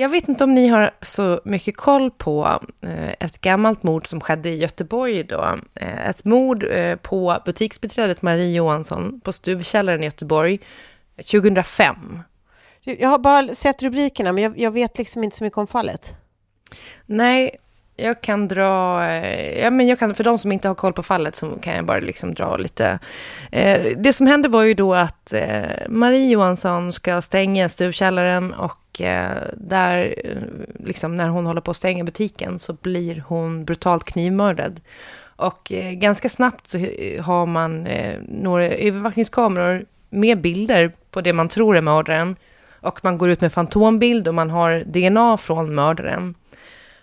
Jag 0.00 0.08
vet 0.08 0.28
inte 0.28 0.44
om 0.44 0.54
ni 0.54 0.68
har 0.68 0.90
så 1.02 1.40
mycket 1.44 1.76
koll 1.76 2.10
på 2.10 2.60
eh, 2.80 3.10
ett 3.20 3.40
gammalt 3.40 3.82
mord 3.82 4.06
som 4.06 4.20
skedde 4.20 4.48
i 4.48 4.56
Göteborg 4.56 5.24
då. 5.24 5.58
Eh, 5.74 6.08
ett 6.08 6.24
mord 6.24 6.64
eh, 6.64 6.96
på 6.96 7.42
butiksbiträdet 7.44 8.22
Marie 8.22 8.52
Johansson 8.52 9.20
på 9.20 9.32
Stuvkällaren 9.32 10.02
i 10.02 10.04
Göteborg 10.04 10.60
2005. 11.16 12.22
Jag 12.82 13.08
har 13.08 13.18
bara 13.18 13.54
sett 13.54 13.82
rubrikerna, 13.82 14.32
men 14.32 14.44
jag, 14.44 14.58
jag 14.58 14.70
vet 14.70 14.98
liksom 14.98 15.24
inte 15.24 15.36
så 15.36 15.44
mycket 15.44 15.58
om 15.58 15.66
fallet. 15.66 16.14
Nej, 17.06 17.56
jag 18.02 18.20
kan 18.20 18.48
dra... 18.48 19.04
Eh, 19.04 19.60
ja, 19.60 19.70
men 19.70 19.88
jag 19.88 19.98
kan, 19.98 20.14
för 20.14 20.24
de 20.24 20.38
som 20.38 20.52
inte 20.52 20.68
har 20.68 20.74
koll 20.74 20.92
på 20.92 21.02
fallet 21.02 21.34
så 21.34 21.50
kan 21.50 21.76
jag 21.76 21.84
bara 21.84 22.00
liksom 22.00 22.34
dra 22.34 22.56
lite... 22.56 22.98
Eh, 23.52 23.96
det 23.96 24.12
som 24.12 24.26
hände 24.26 24.48
var 24.48 24.62
ju 24.62 24.74
då 24.74 24.94
att 24.94 25.32
eh, 25.32 25.88
Marie 25.88 26.30
Johansson 26.30 26.92
ska 26.92 27.22
stänga 27.22 27.68
stuvkällaren 27.68 28.54
och 28.54 29.00
eh, 29.00 29.36
där, 29.56 30.14
eh, 30.24 30.36
liksom 30.86 31.16
när 31.16 31.28
hon 31.28 31.46
håller 31.46 31.60
på 31.60 31.70
att 31.70 31.76
stänga 31.76 32.04
butiken 32.04 32.58
så 32.58 32.72
blir 32.72 33.24
hon 33.26 33.64
brutalt 33.64 34.04
knivmördad. 34.04 34.80
Och 35.40 35.72
eh, 35.72 35.92
ganska 35.92 36.28
snabbt 36.28 36.66
så 36.66 36.78
eh, 36.78 37.22
har 37.24 37.46
man 37.46 37.86
eh, 37.86 38.18
några 38.28 38.68
övervakningskameror 38.68 39.84
med 40.10 40.40
bilder 40.40 40.92
på 41.10 41.20
det 41.20 41.32
man 41.32 41.48
tror 41.48 41.76
är 41.76 41.80
mördaren. 41.80 42.36
Och 42.80 43.00
man 43.02 43.18
går 43.18 43.30
ut 43.30 43.40
med 43.40 43.52
fantombild 43.52 44.28
och 44.28 44.34
man 44.34 44.50
har 44.50 44.82
DNA 44.86 45.36
från 45.36 45.74
mördaren. 45.74 46.34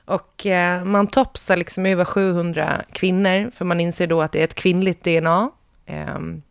Och 0.07 0.45
eh, 0.45 0.83
man 0.83 1.07
topsar 1.07 1.55
liksom 1.55 1.85
över 1.85 2.05
700 2.05 2.81
kvinnor, 2.91 3.51
för 3.53 3.65
man 3.65 3.79
inser 3.79 4.07
då 4.07 4.21
att 4.21 4.31
det 4.31 4.39
är 4.39 4.43
ett 4.43 4.53
kvinnligt 4.53 5.03
DNA. 5.03 5.51
ehm, 5.85 6.41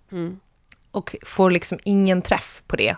Och 0.90 1.16
får 1.24 1.50
liksom 1.50 1.78
ingen 1.84 2.22
träff 2.22 2.62
på 2.66 2.76
det. 2.76 2.96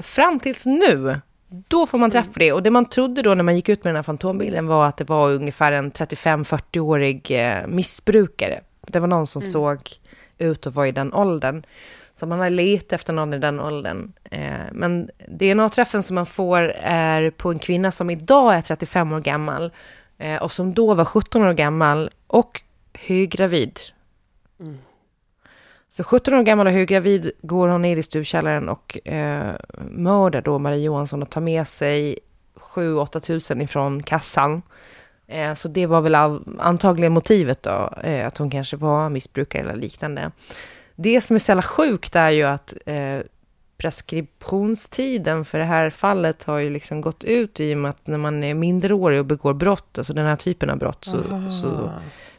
Fram 0.00 0.40
tills 0.40 0.66
nu, 0.66 1.20
då 1.48 1.86
får 1.86 1.98
man 1.98 2.10
träff 2.10 2.32
på 2.32 2.38
det. 2.38 2.52
Och 2.52 2.62
det 2.62 2.70
man 2.70 2.86
trodde 2.86 3.22
då 3.22 3.34
när 3.34 3.42
man 3.44 3.56
gick 3.56 3.68
ut 3.68 3.84
med 3.84 3.90
den 3.90 3.96
här 3.96 4.02
fantombilden 4.02 4.66
var 4.66 4.86
att 4.86 4.96
det 4.96 5.04
var 5.08 5.30
ungefär 5.30 5.72
en 5.72 5.92
35-40-årig 5.92 7.30
eh, 7.30 7.66
missbrukare. 7.66 8.60
Det 8.86 9.00
var 9.00 9.08
någon 9.08 9.26
som 9.26 9.42
såg 9.42 9.78
ut 10.38 10.66
att 10.66 10.74
vara 10.74 10.88
i 10.88 10.92
den 10.92 11.12
åldern. 11.14 11.62
Så 12.22 12.26
man 12.26 12.40
har 12.40 12.50
letat 12.50 12.92
efter 12.92 13.12
någon 13.12 13.34
i 13.34 13.38
den 13.38 13.60
åldern. 13.60 14.12
Eh, 14.30 14.60
men 14.72 15.10
DNA-träffen 15.28 16.02
som 16.02 16.14
man 16.14 16.26
får 16.26 16.58
är 16.82 17.30
på 17.30 17.50
en 17.50 17.58
kvinna 17.58 17.90
som 17.90 18.10
idag 18.10 18.54
är 18.54 18.62
35 18.62 19.12
år 19.12 19.20
gammal 19.20 19.72
eh, 20.18 20.42
och 20.42 20.52
som 20.52 20.74
då 20.74 20.94
var 20.94 21.04
17 21.04 21.42
år 21.42 21.52
gammal 21.52 22.10
och 22.26 22.60
höggravid. 22.94 23.80
Så 25.88 26.04
17 26.04 26.34
år 26.34 26.42
gammal 26.42 26.66
och 26.66 26.72
höggravid 26.72 27.30
går 27.42 27.68
hon 27.68 27.82
ner 27.82 27.96
i 27.96 28.02
stuvkällaren 28.02 28.68
och 28.68 29.08
eh, 29.08 29.52
mördar 29.90 30.42
då 30.42 30.58
Marie 30.58 30.84
Johansson 30.84 31.22
och 31.22 31.30
tar 31.30 31.40
med 31.40 31.68
sig 31.68 32.18
7-8 32.54 33.20
tusen 33.20 33.60
ifrån 33.60 34.02
kassan. 34.02 34.62
Eh, 35.26 35.54
så 35.54 35.68
det 35.68 35.86
var 35.86 36.00
väl 36.00 36.14
antagligen 36.58 37.12
motivet 37.12 37.62
då, 37.62 37.92
eh, 38.02 38.26
att 38.26 38.38
hon 38.38 38.50
kanske 38.50 38.76
var 38.76 39.08
missbrukare 39.08 39.62
eller 39.62 39.76
liknande. 39.76 40.30
Det 41.02 41.20
som 41.20 41.34
är 41.34 41.38
så 41.38 41.50
jävla 41.50 41.62
sjukt 41.62 42.16
är 42.16 42.30
ju 42.30 42.42
att 42.42 42.74
eh, 42.86 43.18
preskriptionstiden 43.76 45.44
för 45.44 45.58
det 45.58 45.64
här 45.64 45.90
fallet 45.90 46.44
har 46.44 46.58
ju 46.58 46.70
liksom 46.70 47.00
gått 47.00 47.24
ut 47.24 47.60
i 47.60 47.74
och 47.74 47.78
med 47.78 47.88
att 47.88 48.06
när 48.06 48.18
man 48.18 48.44
är 48.44 48.54
minderårig 48.54 49.18
och 49.18 49.26
begår 49.26 49.54
brott, 49.54 49.98
alltså 49.98 50.12
den 50.12 50.26
här 50.26 50.36
typen 50.36 50.70
av 50.70 50.78
brott, 50.78 51.04
så, 51.04 51.50
så 51.50 51.92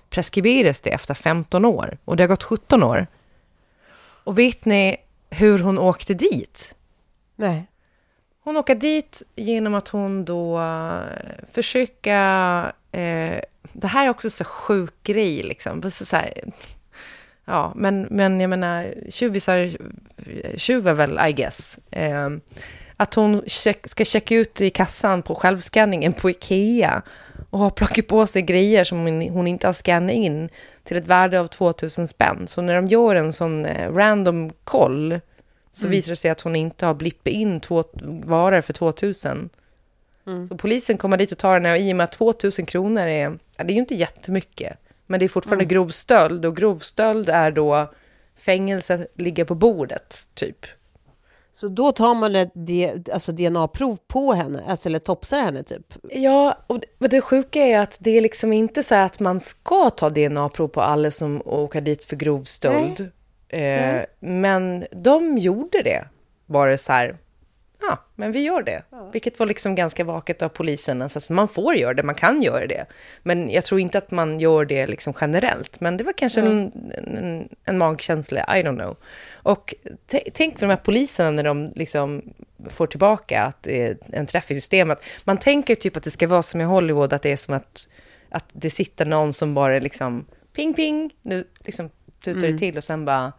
preskriberas 0.09 0.81
det 0.81 0.89
efter 0.89 1.13
15 1.13 1.65
år. 1.65 1.97
Och 2.05 2.15
det 2.15 2.23
har 2.23 2.27
gått 2.27 2.43
17 2.43 2.83
år. 2.83 3.07
Och 4.23 4.39
vet 4.39 4.65
ni 4.65 4.97
hur 5.29 5.59
hon 5.59 5.77
åkte 5.77 6.13
dit? 6.13 6.75
Nej. 7.35 7.67
Hon 8.43 8.57
åker 8.57 8.75
dit 8.75 9.23
genom 9.35 9.75
att 9.75 9.87
hon 9.87 10.25
då 10.25 10.59
eh, 10.61 11.01
försöka... 11.51 12.71
Eh, 12.91 13.39
det 13.73 13.87
här 13.87 14.05
är 14.05 14.09
också 14.09 14.29
så 14.29 14.43
sjuk 14.43 14.93
grej, 15.03 15.43
liksom. 15.43 15.81
Så, 15.81 16.05
så 16.05 16.15
här, 16.15 16.33
ja, 17.45 17.73
men, 17.75 18.07
men 18.09 18.39
jag 18.39 18.49
menar, 18.49 18.93
tjuvisar 19.09 19.77
tjuvar 20.57 20.93
väl, 20.93 21.19
I 21.29 21.33
guess. 21.33 21.79
Eh, 21.91 22.29
att 22.97 23.13
hon 23.13 23.43
check, 23.47 23.87
ska 23.87 24.05
checka 24.05 24.35
ut 24.35 24.61
i 24.61 24.69
kassan 24.69 25.21
på 25.21 25.35
självskanningen 25.35 26.13
på 26.13 26.29
Ikea 26.29 27.01
och 27.49 27.59
har 27.59 27.69
plockat 27.69 28.07
på 28.07 28.27
sig 28.27 28.41
grejer 28.41 28.83
som 28.83 28.97
hon 29.29 29.47
inte 29.47 29.67
har 29.67 29.73
skannat 29.73 30.15
in 30.15 30.49
till 30.83 30.97
ett 30.97 31.07
värde 31.07 31.39
av 31.39 31.47
2000 31.47 32.07
spänn. 32.07 32.47
Så 32.47 32.61
när 32.61 32.75
de 32.75 32.87
gör 32.87 33.15
en 33.15 33.33
sån 33.33 33.65
eh, 33.65 33.93
random 33.93 34.51
koll 34.63 35.19
så 35.71 35.85
mm. 35.87 35.91
visar 35.91 36.11
det 36.11 36.15
sig 36.15 36.31
att 36.31 36.41
hon 36.41 36.55
inte 36.55 36.85
har 36.85 36.93
blippat 36.93 37.33
in 37.33 37.59
två 37.59 37.83
varor 38.23 38.61
för 38.61 38.73
2000. 38.73 39.49
Mm. 40.27 40.47
Så 40.47 40.57
polisen 40.57 40.97
kommer 40.97 41.17
dit 41.17 41.31
och 41.31 41.37
tar 41.37 41.53
henne 41.53 41.71
och 41.71 41.77
i 41.77 41.93
och 41.93 41.95
med 41.95 42.03
att 42.03 42.11
2000 42.11 42.65
kronor 42.65 43.07
är, 43.07 43.37
det 43.57 43.63
är 43.63 43.73
ju 43.73 43.79
inte 43.79 43.95
jättemycket. 43.95 44.77
Men 45.07 45.19
det 45.19 45.25
är 45.25 45.29
fortfarande 45.29 45.63
mm. 45.63 45.69
grov 45.69 45.87
stöld 45.87 46.45
och 46.45 46.55
grov 46.55 46.77
stöld 46.77 47.29
är 47.29 47.51
då 47.51 47.93
fängelse 48.37 49.07
ligger 49.17 49.45
på 49.45 49.55
bordet, 49.55 50.15
typ. 50.33 50.65
Så 51.53 51.67
då 51.67 51.91
tar 51.91 52.15
man 52.15 52.35
ett 52.35 52.51
alltså 53.13 53.31
DNA-prov 53.31 53.97
på 54.07 54.33
henne, 54.33 54.63
alltså, 54.67 54.89
eller 54.89 54.99
topsar 54.99 55.41
henne 55.41 55.63
typ? 55.63 55.93
Ja, 56.09 56.57
och 56.99 57.09
det 57.09 57.21
sjuka 57.21 57.59
är 57.59 57.79
att 57.79 57.97
det 58.01 58.17
är 58.17 58.21
liksom 58.21 58.53
inte 58.53 58.83
så 58.83 58.95
att 58.95 59.19
man 59.19 59.39
ska 59.39 59.89
ta 59.89 60.09
DNA-prov 60.09 60.67
på 60.67 60.81
alla 60.81 61.11
som 61.11 61.41
åker 61.45 61.81
dit 61.81 62.05
för 62.05 62.15
grov 62.15 62.43
stöld. 62.43 63.11
Eh, 63.49 64.01
men 64.19 64.85
de 64.91 65.37
gjorde 65.37 65.81
det. 65.81 66.05
Bara 66.45 66.77
så 66.77 66.91
här, 66.91 67.17
ja, 67.89 67.97
men 68.15 68.31
vi 68.31 68.39
gör 68.39 68.61
det. 68.61 68.83
Ja. 68.89 69.09
Vilket 69.13 69.39
var 69.39 69.45
liksom 69.45 69.75
ganska 69.75 70.03
vaket 70.03 70.41
av 70.41 70.49
polisen. 70.49 71.01
Alltså, 71.01 71.33
man 71.33 71.47
får 71.47 71.75
göra 71.75 71.93
det, 71.93 72.03
man 72.03 72.15
kan 72.15 72.41
göra 72.41 72.67
det. 72.67 72.85
Men 73.23 73.49
jag 73.49 73.63
tror 73.63 73.79
inte 73.79 73.97
att 73.97 74.11
man 74.11 74.39
gör 74.39 74.65
det 74.65 74.87
liksom 74.87 75.13
generellt. 75.21 75.79
Men 75.79 75.97
det 75.97 76.03
var 76.03 76.13
kanske 76.13 76.39
ja. 76.39 76.47
en, 76.47 76.91
en, 76.97 77.49
en, 77.65 77.77
magkänsla, 77.77 78.57
I 78.57 78.63
don't 78.63 78.79
know. 78.79 78.97
Och 79.33 79.75
tänk 80.33 80.59
för 80.59 80.67
de 80.67 80.69
här 80.69 80.83
poliserna 80.83 81.31
när 81.31 81.43
de 81.43 81.71
liksom 81.75 82.21
får 82.69 82.87
tillbaka 82.87 83.43
att 83.43 83.63
det 83.63 83.81
är 83.81 83.97
en 84.11 84.25
träff 84.25 84.51
i 84.51 84.55
systemet. 84.55 85.03
Man 85.23 85.37
tänker 85.37 85.75
typ 85.75 85.97
att 85.97 86.03
det 86.03 86.11
ska 86.11 86.27
vara 86.27 86.41
som 86.41 86.61
i 86.61 86.63
Hollywood, 86.63 87.13
att 87.13 87.21
det 87.21 87.31
är 87.31 87.37
som 87.37 87.53
att, 87.53 87.89
att 88.29 88.45
det 88.53 88.69
sitter 88.69 89.05
någon 89.05 89.33
som 89.33 89.53
bara 89.53 89.79
liksom 89.79 90.25
ping 90.55 90.73
ping, 90.73 91.13
nu 91.21 91.47
liksom 91.59 91.89
tutar 92.23 92.41
det 92.41 92.47
mm. 92.47 92.59
till 92.59 92.77
och 92.77 92.83
sen 92.83 93.05
bara 93.05 93.33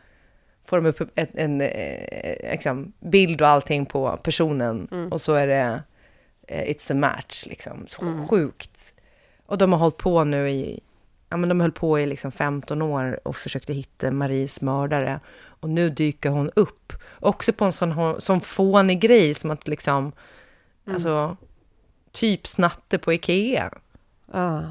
får 0.64 0.80
de 0.80 0.86
upp 0.86 1.00
en, 1.00 1.08
en, 1.14 1.28
en 1.34 1.60
eh, 1.60 2.50
liksom, 2.50 2.92
bild 3.00 3.40
och 3.40 3.48
allting 3.48 3.86
på 3.86 4.16
personen 4.16 4.88
mm. 4.90 5.12
och 5.12 5.20
så 5.20 5.34
är 5.34 5.46
det 5.46 5.82
uh, 6.50 6.70
It's 6.70 6.92
a 6.92 6.94
match, 6.94 7.46
liksom. 7.46 7.86
Så 7.88 8.02
mm. 8.02 8.28
sjukt. 8.28 8.94
Och 9.46 9.58
de 9.58 9.72
har 9.72 9.78
hållit 9.78 9.96
på 9.96 10.24
nu 10.24 10.50
i, 10.50 10.80
ja 11.28 11.36
men 11.36 11.48
de 11.48 11.60
höll 11.60 11.72
på 11.72 11.98
i 11.98 12.06
liksom 12.06 12.32
15 12.32 12.82
år 12.82 13.20
och 13.22 13.36
försökte 13.36 13.72
hitta 13.72 14.10
Maries 14.10 14.60
mördare. 14.60 15.20
Och 15.46 15.70
nu 15.70 15.90
dyker 15.90 16.30
hon 16.30 16.50
upp. 16.56 16.92
Också 17.20 17.52
på 17.52 17.64
en 17.64 17.72
sån, 17.72 18.20
sån 18.20 18.40
fånig 18.40 19.00
grej 19.00 19.34
som 19.34 19.50
att 19.50 19.68
liksom, 19.68 19.98
mm. 20.04 20.94
alltså, 20.94 21.36
typ 22.12 22.46
snatte 22.46 22.98
på 22.98 23.12
Ikea. 23.12 23.70
Ah. 24.32 24.62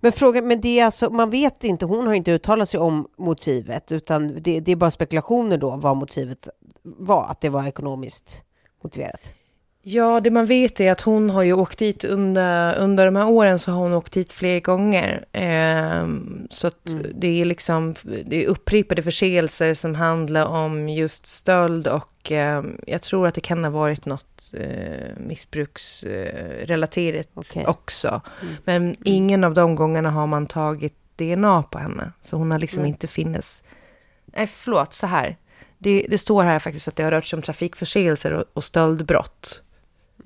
Men 0.00 0.12
frågan, 0.12 0.48
men 0.48 0.60
det 0.60 0.80
är 0.80 0.84
alltså, 0.84 1.10
man 1.10 1.30
vet 1.30 1.64
inte, 1.64 1.86
hon 1.86 2.06
har 2.06 2.14
inte 2.14 2.32
uttalat 2.32 2.68
sig 2.68 2.80
om 2.80 3.08
motivet, 3.18 3.92
utan 3.92 4.42
det, 4.42 4.60
det 4.60 4.72
är 4.72 4.76
bara 4.76 4.90
spekulationer 4.90 5.58
då 5.58 5.76
vad 5.76 5.96
motivet 5.96 6.48
var, 6.82 7.24
att 7.24 7.40
det 7.40 7.48
var 7.48 7.66
ekonomiskt 7.66 8.44
motiverat. 8.82 9.34
Ja, 9.90 10.20
det 10.20 10.30
man 10.30 10.46
vet 10.46 10.80
är 10.80 10.92
att 10.92 11.00
hon 11.00 11.30
har 11.30 11.42
ju 11.42 11.52
åkt 11.52 11.78
dit 11.78 12.04
under, 12.04 12.78
under 12.78 13.04
de 13.04 13.16
här 13.16 13.28
åren 13.28 13.58
så 13.58 13.72
har 13.72 13.78
hon 13.78 13.92
åkt 13.92 14.12
dit 14.12 14.32
fler 14.32 14.60
gånger. 14.60 15.24
Eh, 15.32 16.08
så 16.50 16.66
att 16.66 16.90
mm. 16.90 17.06
det 17.14 17.40
är 17.40 17.44
liksom 17.44 17.94
det 18.26 18.44
är 18.44 18.46
upprepade 18.46 19.02
förseelser 19.02 19.74
som 19.74 19.94
handlar 19.94 20.44
om 20.44 20.88
just 20.88 21.26
stöld 21.26 21.86
och 21.86 22.32
eh, 22.32 22.64
jag 22.86 23.02
tror 23.02 23.26
att 23.26 23.34
det 23.34 23.40
kan 23.40 23.64
ha 23.64 23.70
varit 23.70 24.06
något 24.06 24.52
eh, 24.54 25.16
missbruksrelaterat 25.16 27.28
okay. 27.34 27.64
också. 27.64 28.20
Mm. 28.42 28.54
Men 28.64 28.82
mm. 28.82 28.96
ingen 29.04 29.44
av 29.44 29.54
de 29.54 29.74
gångerna 29.74 30.10
har 30.10 30.26
man 30.26 30.46
tagit 30.46 30.94
DNA 31.16 31.62
på 31.62 31.78
henne. 31.78 32.12
Så 32.20 32.36
hon 32.36 32.50
har 32.50 32.58
liksom 32.58 32.84
inte 32.84 33.06
finnes... 33.06 33.62
Nej, 34.26 34.46
förlåt, 34.46 34.92
så 34.92 35.06
här. 35.06 35.36
Det, 35.78 36.06
det, 36.08 36.18
står 36.18 36.42
här 36.42 36.58
faktiskt 36.58 36.88
att 36.88 36.96
det 36.96 37.02
har 37.02 37.10
rört 37.10 37.24
sig 37.24 37.36
om 37.36 37.42
trafikförseelser 37.42 38.32
och, 38.32 38.44
och 38.52 38.64
stöldbrott. 38.64 39.62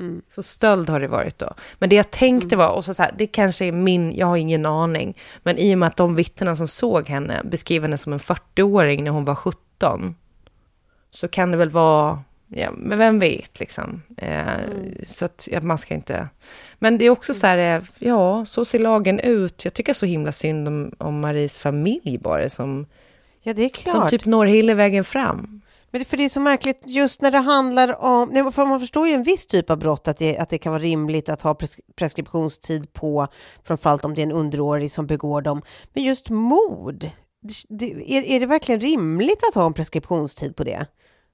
Mm. 0.03 0.23
Så 0.29 0.43
stöld 0.43 0.88
har 0.88 1.01
det 1.01 1.09
varit 1.09 1.38
då. 1.38 1.55
Men 1.79 1.88
det 1.88 1.97
jag 1.97 2.11
tänkte 2.11 2.55
mm. 2.55 2.59
var, 2.59 2.75
och 2.75 2.85
så, 2.85 2.95
så 2.95 3.03
här, 3.03 3.15
det 3.19 3.27
kanske 3.27 3.65
är 3.65 3.73
min, 3.73 4.17
jag 4.17 4.27
har 4.27 4.37
ingen 4.37 4.67
aning, 4.67 5.17
men 5.43 5.59
i 5.59 5.75
och 5.75 5.79
med 5.79 5.87
att 5.87 5.97
de 5.97 6.15
vittnena 6.15 6.57
som 6.57 6.69
såg 6.69 7.09
henne 7.09 7.41
beskriver 7.45 7.88
henne 7.88 7.99
som 7.99 8.12
en 8.12 8.19
40-åring 8.19 9.05
när 9.05 9.11
hon 9.11 9.25
var 9.25 9.35
17, 9.35 10.15
så 11.11 11.29
kan 11.29 11.51
det 11.51 11.57
väl 11.57 11.71
vara, 11.71 12.23
ja, 12.49 12.71
men 12.77 12.99
vem 12.99 13.19
vet 13.19 13.61
liksom. 13.61 14.03
Eh, 14.17 14.55
mm. 14.55 14.95
Så 15.07 15.25
att 15.25 15.49
ja, 15.51 15.61
man 15.61 15.79
ska 15.79 15.95
inte... 15.95 16.29
Men 16.79 16.99
det 16.99 17.05
är 17.05 17.11
också 17.11 17.35
så 17.35 17.47
här, 17.47 17.77
eh, 17.77 17.83
ja, 17.99 18.45
så 18.45 18.65
ser 18.65 18.79
lagen 18.79 19.21
ut. 19.21 19.65
Jag 19.65 19.75
tycker 19.75 19.93
så 19.93 20.07
himla 20.07 20.33
synd 20.33 20.69
om, 20.69 20.93
om 20.99 21.21
Maries 21.21 21.59
familj 21.59 22.19
bara, 22.19 22.49
som, 22.49 22.87
ja, 23.43 23.53
det 23.53 23.65
är 23.65 23.69
klart. 23.69 23.93
som 23.93 24.09
typ 24.09 24.27
når 24.27 24.47
hela 24.47 24.75
vägen 24.75 25.05
fram. 25.05 25.62
Men 25.92 25.98
det, 25.98 26.05
för 26.05 26.16
det 26.16 26.24
är 26.24 26.28
så 26.28 26.40
märkligt 26.40 26.83
just 26.87 27.22
när 27.22 27.31
det 27.31 27.38
handlar 27.38 28.02
om, 28.02 28.52
för 28.52 28.66
man 28.66 28.81
förstår 28.81 29.09
ju 29.09 29.14
en 29.14 29.22
viss 29.22 29.46
typ 29.46 29.70
av 29.70 29.78
brott 29.78 30.09
att 30.09 30.16
det, 30.16 30.38
att 30.38 30.48
det 30.48 30.59
kan 30.59 30.72
vara 30.72 30.83
rimligt 30.83 31.28
att 31.28 31.42
ha 31.42 31.57
preskriptionstid 31.96 32.92
på, 32.92 33.28
framförallt 33.64 34.05
om 34.05 34.14
det 34.14 34.22
är 34.22 34.26
en 34.26 34.33
underårig 34.33 34.90
som 34.90 35.07
begår 35.07 35.42
dem. 35.42 35.62
Men 35.92 36.05
just 36.05 36.31
mord, 36.31 37.07
det, 37.68 38.16
är, 38.16 38.22
är 38.22 38.40
det 38.40 38.46
verkligen 38.46 38.81
rimligt 38.81 39.48
att 39.48 39.55
ha 39.55 39.66
en 39.66 39.74
preskriptionstid 39.74 40.57
på 40.57 40.64
det? 40.64 40.87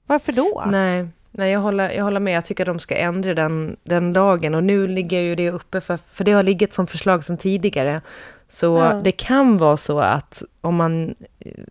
Varför 0.06 0.32
då? 0.32 0.64
Nej, 0.66 1.08
Nej, 1.30 1.52
jag 1.52 1.60
håller, 1.60 1.90
jag 1.90 2.04
håller 2.04 2.20
med. 2.20 2.36
Jag 2.36 2.44
tycker 2.44 2.64
att 2.64 2.66
de 2.66 2.78
ska 2.78 2.96
ändra 2.96 3.34
den, 3.34 3.76
den 3.82 4.12
lagen. 4.12 4.54
Och 4.54 4.64
nu 4.64 4.86
ligger 4.86 5.20
ju 5.20 5.34
det 5.34 5.50
uppe, 5.50 5.80
för, 5.80 5.96
för 5.96 6.24
det 6.24 6.32
har 6.32 6.42
ligget 6.42 6.72
som 6.72 6.86
förslag 6.86 7.24
sedan 7.24 7.36
tidigare. 7.36 8.00
Så 8.46 8.66
ja. 8.66 9.00
det 9.04 9.12
kan 9.12 9.56
vara 9.56 9.76
så 9.76 10.00
att 10.00 10.42
om 10.60 10.76
man, 10.76 11.14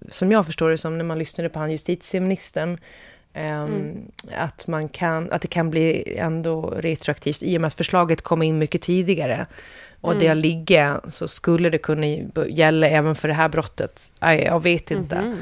som 0.10 0.32
jag 0.32 0.46
förstår 0.46 0.70
det 0.70 0.78
som 0.78 0.98
när 0.98 1.06
man 1.06 1.20
lyssnade 1.20 1.50
på 1.50 1.60
han 1.60 1.72
justitieministern, 1.72 2.70
um, 2.70 3.41
mm. 3.41 4.12
att, 4.38 4.67
man 4.67 4.89
kan, 4.89 5.32
att 5.32 5.41
det 5.41 5.48
kan 5.48 5.70
bli 5.70 6.15
ändå 6.17 6.62
retroaktivt 6.62 7.43
i 7.43 7.58
och 7.58 7.62
med 7.62 7.67
att 7.67 7.74
förslaget 7.74 8.22
kom 8.22 8.41
in 8.41 8.58
mycket 8.58 8.82
tidigare. 8.82 9.46
Och 10.02 10.12
mm. 10.12 10.24
det 10.24 10.34
ligger 10.34 11.00
så 11.08 11.28
skulle 11.28 11.70
det 11.70 11.78
kunna 11.78 12.06
gälla 12.48 12.88
även 12.88 13.15
för 13.15 13.28
det 13.28 13.34
här 13.34 13.50
brottet. 13.50 14.12
Jag, 14.20 14.43
jag 14.43 14.63
vet 14.63 14.91
inte. 14.91 15.15
Mm. 15.15 15.38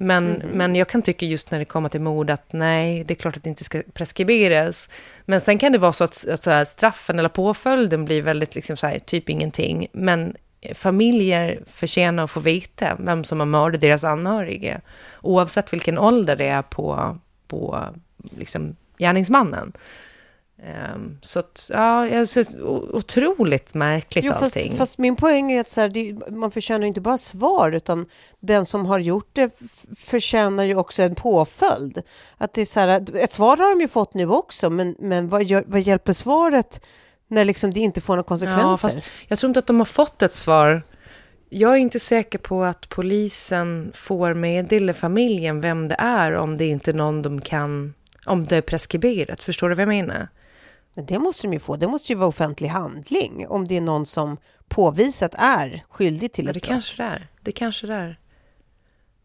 Men, 0.00 0.34
mm. 0.34 0.48
men 0.48 0.74
jag 0.76 0.88
kan 0.88 1.02
tycka 1.02 1.26
just 1.26 1.50
när 1.50 1.58
det 1.58 1.64
kommer 1.64 1.88
till 1.88 2.00
mord 2.00 2.30
att 2.30 2.52
nej, 2.52 3.04
det 3.04 3.14
är 3.14 3.16
klart 3.16 3.36
att 3.36 3.42
det 3.42 3.48
inte 3.48 3.64
ska 3.64 3.82
preskriberas. 3.92 4.90
Men 5.24 5.40
sen 5.40 5.58
kan 5.58 5.72
det 5.72 5.78
vara 5.78 5.92
så 5.92 6.04
att, 6.04 6.28
att 6.28 6.42
så 6.42 6.50
här, 6.50 6.64
straffen 6.64 7.18
eller 7.18 7.28
påföljden 7.28 8.04
blir 8.04 8.22
väldigt, 8.22 8.54
liksom 8.54 8.76
så 8.76 8.86
här, 8.86 8.98
typ 8.98 9.28
ingenting. 9.28 9.86
Men 9.92 10.36
familjer 10.74 11.62
förtjänar 11.66 12.24
att 12.24 12.30
få 12.30 12.40
veta 12.40 12.96
vem 12.98 13.24
som 13.24 13.40
har 13.40 13.46
mördat 13.46 13.80
deras 13.80 14.04
anhöriga. 14.04 14.80
Oavsett 15.22 15.72
vilken 15.72 15.98
ålder 15.98 16.36
det 16.36 16.46
är 16.46 16.62
på, 16.62 17.18
på 17.46 17.84
liksom, 18.38 18.76
gärningsmannen. 18.98 19.72
Um, 20.94 21.18
så 21.22 21.38
att, 21.38 21.70
ja, 21.72 22.08
jag 22.08 22.28
otroligt 22.92 23.74
märkligt 23.74 24.24
jo, 24.24 24.32
allting. 24.32 24.68
Fast, 24.68 24.78
fast 24.78 24.98
min 24.98 25.16
poäng 25.16 25.52
är 25.52 25.60
att 25.60 25.68
så 25.68 25.80
här, 25.80 25.88
det, 25.88 26.30
man 26.30 26.50
förtjänar 26.50 26.86
inte 26.86 27.00
bara 27.00 27.18
svar, 27.18 27.72
utan 27.72 28.06
den 28.40 28.66
som 28.66 28.86
har 28.86 28.98
gjort 28.98 29.30
det 29.32 29.50
förtjänar 29.96 30.64
ju 30.64 30.74
också 30.74 31.02
en 31.02 31.14
påföljd. 31.14 32.02
Att 32.38 32.52
det 32.52 32.60
är 32.60 32.64
så 32.64 32.80
här, 32.80 33.16
ett 33.16 33.32
svar 33.32 33.56
har 33.56 33.70
de 33.74 33.80
ju 33.80 33.88
fått 33.88 34.14
nu 34.14 34.28
också, 34.28 34.70
men, 34.70 34.96
men 34.98 35.28
vad, 35.28 35.44
gör, 35.44 35.64
vad 35.66 35.80
hjälper 35.80 36.12
svaret 36.12 36.84
när 37.28 37.44
liksom 37.44 37.72
det 37.72 37.80
inte 37.80 38.00
får 38.00 38.12
några 38.12 38.22
konsekvenser? 38.28 38.68
Ja, 38.68 38.76
fast 38.76 38.98
jag 39.28 39.38
tror 39.38 39.50
inte 39.50 39.58
att 39.58 39.66
de 39.66 39.78
har 39.78 39.84
fått 39.84 40.22
ett 40.22 40.32
svar 40.32 40.82
Jag 41.48 41.72
är 41.72 41.76
inte 41.76 41.98
säker 41.98 42.38
på 42.38 42.64
att 42.64 42.88
polisen 42.88 43.90
får 43.94 44.34
meddela 44.34 44.94
familjen 44.94 45.60
vem 45.60 45.88
det 45.88 45.96
är 45.98 46.32
om 46.32 46.56
det 46.56 46.66
inte 46.66 46.90
är 46.90 46.94
någon 46.94 47.22
de 47.22 47.40
kan, 47.40 47.94
om 48.26 48.46
det 48.46 48.56
är 48.56 48.62
preskriberat. 48.62 49.42
Förstår 49.42 49.68
du 49.68 49.74
vad 49.74 49.82
jag 49.82 49.88
menar? 49.88 50.28
Men 50.98 51.06
det 51.06 51.18
måste 51.18 51.46
de 51.46 51.52
ju 51.52 51.58
få. 51.58 51.76
Det 51.76 51.88
måste 51.88 52.12
ju 52.12 52.18
vara 52.18 52.28
offentlig 52.28 52.68
handling 52.68 53.46
om 53.48 53.68
det 53.68 53.76
är 53.76 53.80
någon 53.80 54.06
som 54.06 54.36
påvisat 54.68 55.34
är 55.38 55.84
skyldig 55.90 56.32
till 56.32 56.44
ja, 56.44 56.50
ett 56.50 56.54
det 56.54 56.60
brott. 56.60 56.68
kanske 56.68 57.02
det 57.02 57.08
är. 57.08 57.28
Det 57.40 57.52
kanske 57.52 57.86
det 57.86 57.94
är. 57.94 58.18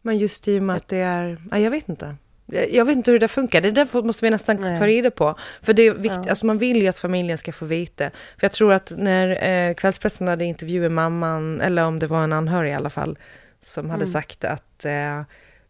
Men 0.02 0.18
just 0.18 0.48
i 0.48 0.58
och 0.58 0.62
med 0.62 0.76
att 0.76 0.88
det 0.88 0.96
är... 0.96 1.38
Ja, 1.50 1.58
jag 1.58 1.70
vet 1.70 1.88
inte. 1.88 2.16
Jag 2.46 2.84
vet 2.84 2.96
inte 2.96 3.10
hur 3.10 3.18
det 3.18 3.28
funkar. 3.28 3.60
Det 3.60 3.70
där 3.70 4.02
måste 4.02 4.26
vi 4.26 4.30
nästan 4.30 4.56
Nej. 4.56 4.78
ta 4.78 4.86
reda 4.86 5.10
på. 5.10 5.34
För 5.62 5.72
det 5.72 5.82
är 5.82 5.92
viktigt. 5.94 6.20
Ja. 6.24 6.30
Alltså 6.30 6.46
man 6.46 6.58
vill 6.58 6.82
ju 6.82 6.88
att 6.88 6.96
familjen 6.98 7.38
ska 7.38 7.52
få 7.52 7.64
veta. 7.64 8.10
För 8.10 8.44
jag 8.44 8.52
tror 8.52 8.72
att 8.72 8.92
när 8.96 9.48
eh, 9.48 9.74
kvällspressen 9.74 10.28
hade 10.28 10.44
intervjuat 10.44 10.92
mamman, 10.92 11.60
eller 11.60 11.84
om 11.84 11.98
det 11.98 12.06
var 12.06 12.24
en 12.24 12.32
anhörig 12.32 12.70
i 12.70 12.74
alla 12.74 12.90
fall, 12.90 13.18
som 13.60 13.80
Mm. 13.84 13.90
hade 13.90 14.06
sagt 14.06 14.44
att 14.44 14.84
eh, 14.84 15.22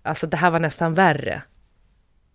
alltså 0.03 0.27
det 0.27 0.37
här 0.37 0.51
var 0.51 0.61
nästan 0.61 0.95
värre 0.95 1.43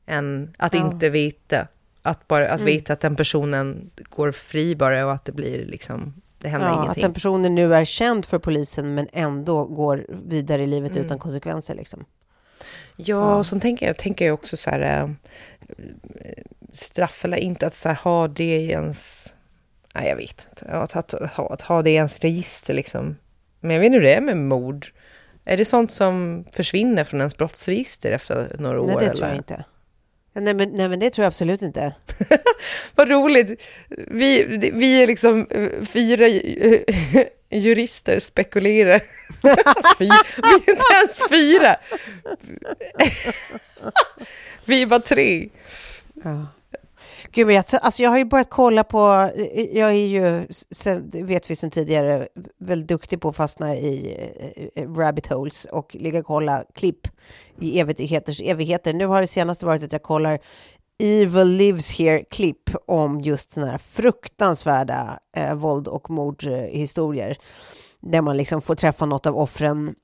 än 0.06 0.54
att 0.58 0.74
Ja. 0.74 0.80
inte 0.92 1.10
veta. 1.10 1.68
Att, 2.02 2.28
bara, 2.28 2.50
att 2.50 2.62
Mm. 2.62 2.74
veta 2.74 2.94
att 2.94 3.00
den 3.00 3.16
personen 3.16 3.90
går 4.10 4.32
fri 4.32 4.76
bara 4.76 5.06
och 5.06 5.12
att 5.14 5.26
det 5.26 5.32
blir 5.32 5.66
liksom, 5.66 6.14
det 6.38 6.48
händer 6.48 6.68
Ja, 6.68 6.74
att 6.74 6.84
ingenting. 6.84 7.02
den 7.04 7.14
personen 7.14 7.56
nu 7.56 7.76
är 7.76 7.86
känd 7.86 8.26
för 8.26 8.40
polisen 8.40 8.94
men 8.96 9.08
ändå 9.14 9.66
går 9.66 10.06
vidare 10.10 10.64
i 10.64 10.68
livet 10.68 10.92
Mm. 10.92 11.06
utan 11.06 11.20
konsekvenser. 11.20 11.76
Liksom. 11.76 12.06
Ja, 12.96 13.06
Ja. 13.06 13.36
och 13.36 13.46
sen 13.46 13.60
tänker 13.60 13.88
jag, 13.88 13.98
tänker 13.98 14.26
jag 14.26 14.34
också 14.34 14.58
så 14.58 14.70
här, 14.70 15.04
äh, 15.04 15.10
straff 16.72 17.26
eller 17.26 17.38
inte, 17.38 17.68
att 17.68 17.76
så 17.76 17.90
här, 17.90 17.96
ha 17.96 18.28
det 18.28 18.44
i 18.58 18.70
ens... 18.72 19.34
Nej, 19.96 20.10
jag 20.10 20.16
vet 20.16 20.48
inte. 20.50 20.66
Att, 20.72 20.96
att, 20.96 21.14
att, 21.14 21.32
ha, 21.34 21.54
att 21.54 21.62
ha 21.62 21.82
det 21.82 21.90
i 21.92 21.96
ens 21.96 22.20
register 22.20 22.74
liksom. 22.74 23.16
Men 23.60 23.72
jag 23.72 23.80
vet 23.80 23.86
inte 23.86 23.96
hur 23.98 24.04
det 24.04 24.14
är 24.14 24.22
med 24.22 24.38
mord. 24.38 24.88
Är 25.46 25.58
det 25.58 25.66
sånt 25.66 25.92
som 25.92 26.46
försvinner 26.52 27.04
från 27.04 27.20
ens 27.20 27.38
brottsregister 27.38 28.12
efter 28.12 28.56
några 28.60 28.82
år? 28.82 28.88
Nej, 28.88 28.96
det 29.00 29.06
eller? 29.06 29.16
tror 29.16 29.28
jag 29.28 29.38
inte. 29.38 29.64
Nej 30.34 30.54
men, 30.54 30.70
nej, 30.70 30.90
men 30.90 31.00
det 31.00 31.10
tror 31.10 31.24
jag 31.24 31.28
absolut 31.28 31.62
inte. 31.62 31.96
Vad 32.96 33.10
roligt! 33.10 33.62
Vi, 34.08 34.44
vi 34.74 35.04
är 35.04 35.08
liksom 35.08 35.48
eh, 35.50 35.70
fyra 35.86 36.28
ju- 36.28 36.84
jurister 37.50 38.20
spekulerar. 38.20 39.00
Fy, 39.98 40.06
vi 40.44 40.50
är 40.50 40.70
inte 40.70 40.94
ens 40.96 41.20
fyra! 41.30 41.76
Vi 44.66 44.82
är 44.82 44.86
bara 44.86 45.00
tre. 45.00 45.50
Ja. 46.24 46.48
Gud, 47.32 47.48
men 47.48 47.56
jag, 47.56 47.66
alltså 47.82 48.04
jag 48.04 48.10
har 48.10 48.18
ju 48.18 48.26
börjat 48.26 48.50
kolla 48.50 48.84
på, 48.84 49.32
eh, 49.36 49.78
jag 49.78 49.90
är 49.90 49.94
ju, 49.94 50.48
sen, 50.72 51.10
det 51.10 51.24
vet 51.24 51.52
vi 51.52 51.56
sedan 51.56 51.70
tidigare, 51.72 52.28
väldigt 52.60 52.88
duktig 52.88 53.22
på 53.22 53.30
att 53.30 53.36
fastna 53.36 53.76
i 53.76 54.16
eh, 54.76 54.84
eh, 54.84 54.94
rabbit 54.94 55.28
holes 55.28 55.66
och 55.66 55.96
ligga 55.96 56.20
och 56.20 56.26
kolla 56.26 56.64
klipp 56.76 57.08
i 57.60 57.80
evigheters 57.80 58.42
evigheter. 58.42 58.94
Nu 58.94 59.06
har 59.06 59.22
det 59.22 59.28
senaste 59.28 59.66
varit 59.66 59.84
att 59.84 59.92
jag 59.92 60.04
kollar 60.04 60.40
Evil 61.00 61.48
Lives 61.48 62.00
Here-klipp 62.00 62.70
om 62.86 63.22
just 63.22 63.52
sådana 63.52 63.72
här 63.72 63.78
fruktansvärda 63.78 65.20
eh, 65.36 65.54
våld 65.54 65.88
och 65.88 66.10
mordhistorier. 66.10 67.38
Där 68.02 68.22
man 68.22 68.38
liksom 68.38 68.62
får 68.62 68.76
träffa 68.76 69.06
något 69.06 69.26
av 69.26 69.38
offren 69.38 69.96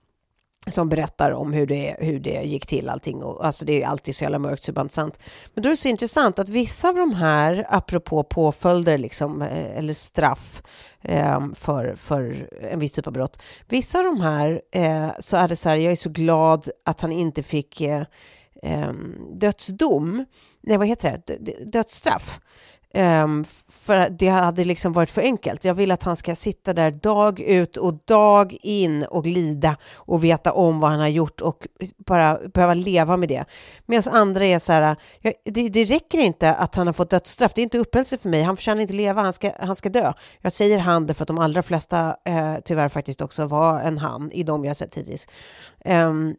som 0.67 0.89
berättar 0.89 1.31
om 1.31 1.53
hur 1.53 1.67
det, 1.67 1.95
hur 1.99 2.19
det 2.19 2.41
gick 2.43 2.67
till 2.67 2.89
allting. 2.89 3.23
Och, 3.23 3.45
alltså 3.45 3.65
det 3.65 3.83
är 3.83 3.87
alltid 3.87 4.15
så 4.15 4.23
jävla 4.23 4.39
mörkt 4.39 4.63
så 4.63 4.71
det 4.71 4.75
bara 4.75 4.89
sant. 4.89 5.19
Men 5.53 5.63
då 5.63 5.69
är 5.69 5.71
det 5.71 5.77
så 5.77 5.87
intressant 5.87 6.39
att 6.39 6.49
vissa 6.49 6.89
av 6.89 6.95
de 6.95 7.15
här, 7.15 7.65
apropå 7.69 8.23
påföljder 8.23 8.97
liksom, 8.97 9.41
eh, 9.41 9.77
eller 9.77 9.93
straff 9.93 10.63
eh, 11.01 11.39
för, 11.53 11.95
för 11.95 12.49
en 12.71 12.79
viss 12.79 12.93
typ 12.93 13.07
av 13.07 13.13
brott. 13.13 13.39
Vissa 13.67 13.99
av 13.99 14.05
de 14.05 14.21
här 14.21 14.61
eh, 14.71 15.09
så 15.19 15.37
är 15.37 15.47
det 15.47 15.55
så 15.55 15.69
här, 15.69 15.75
jag 15.75 15.91
är 15.91 15.95
så 15.95 16.09
glad 16.09 16.69
att 16.85 17.01
han 17.01 17.11
inte 17.11 17.43
fick 17.43 17.81
eh, 17.81 18.03
eh 18.63 18.91
dödsdom. 19.33 20.25
Nej, 20.61 20.77
vad 20.77 20.87
heter 20.87 21.21
det? 21.25 21.65
Dödsstraff. 21.71 22.39
Um, 22.95 23.45
för 23.69 24.09
det 24.09 24.27
hade 24.27 24.63
liksom 24.63 24.93
varit 24.93 25.11
för 25.11 25.21
enkelt. 25.21 25.65
Jag 25.65 25.73
vill 25.73 25.91
att 25.91 26.03
han 26.03 26.15
ska 26.15 26.35
sitta 26.35 26.73
där 26.73 26.91
dag 26.91 27.39
ut 27.39 27.77
och 27.77 27.93
dag 28.05 28.57
in 28.61 29.03
och 29.03 29.25
lida 29.25 29.77
och 29.93 30.23
veta 30.23 30.53
om 30.53 30.79
vad 30.79 30.91
han 30.91 30.99
har 30.99 31.07
gjort 31.07 31.41
och 31.41 31.67
bara 31.97 32.39
behöva 32.53 32.73
leva 32.73 33.17
med 33.17 33.29
det. 33.29 33.45
Medan 33.85 34.13
andra 34.13 34.45
är 34.45 34.59
så 34.59 34.73
här, 34.73 34.95
ja, 35.21 35.31
det, 35.45 35.69
det 35.69 35.83
räcker 35.83 36.19
inte 36.19 36.53
att 36.53 36.75
han 36.75 36.87
har 36.87 36.93
fått 36.93 37.09
dödsstraff. 37.09 37.53
Det 37.55 37.61
är 37.61 37.63
inte 37.63 37.79
upprättelse 37.79 38.17
för 38.17 38.29
mig. 38.29 38.43
Han 38.43 38.55
förtjänar 38.55 38.81
inte 38.81 38.93
leva. 38.93 39.21
Han 39.21 39.33
ska, 39.33 39.51
han 39.59 39.75
ska 39.75 39.89
dö. 39.89 40.13
Jag 40.41 40.51
säger 40.51 40.79
han 40.79 41.07
därför 41.07 41.23
att 41.23 41.27
de 41.27 41.39
allra 41.39 41.63
flesta 41.63 42.15
eh, 42.25 42.55
tyvärr 42.65 42.89
faktiskt 42.89 43.21
också 43.21 43.45
var 43.45 43.79
en 43.79 43.97
han 43.97 44.31
i 44.31 44.43
de 44.43 44.65
jag 44.65 44.77
sett 44.77 44.97
hittills. 44.97 45.27
Um, 45.85 46.35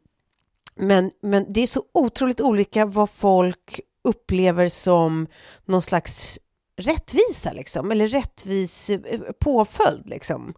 men, 0.77 1.11
men 1.23 1.53
det 1.53 1.62
är 1.62 1.66
så 1.66 1.83
otroligt 1.95 2.40
olika 2.40 2.87
vad 2.87 3.11
folk 3.11 3.81
upplever 4.05 4.69
som 4.69 5.27
någon 5.64 5.83
slags 5.83 6.38
rättvisa, 6.77 7.53
liksom, 7.53 7.91
eller 7.91 8.09
rättvis 8.09 8.91
eh, 8.91 9.21
påföljd. 9.41 10.09
Liksom. 10.09 10.55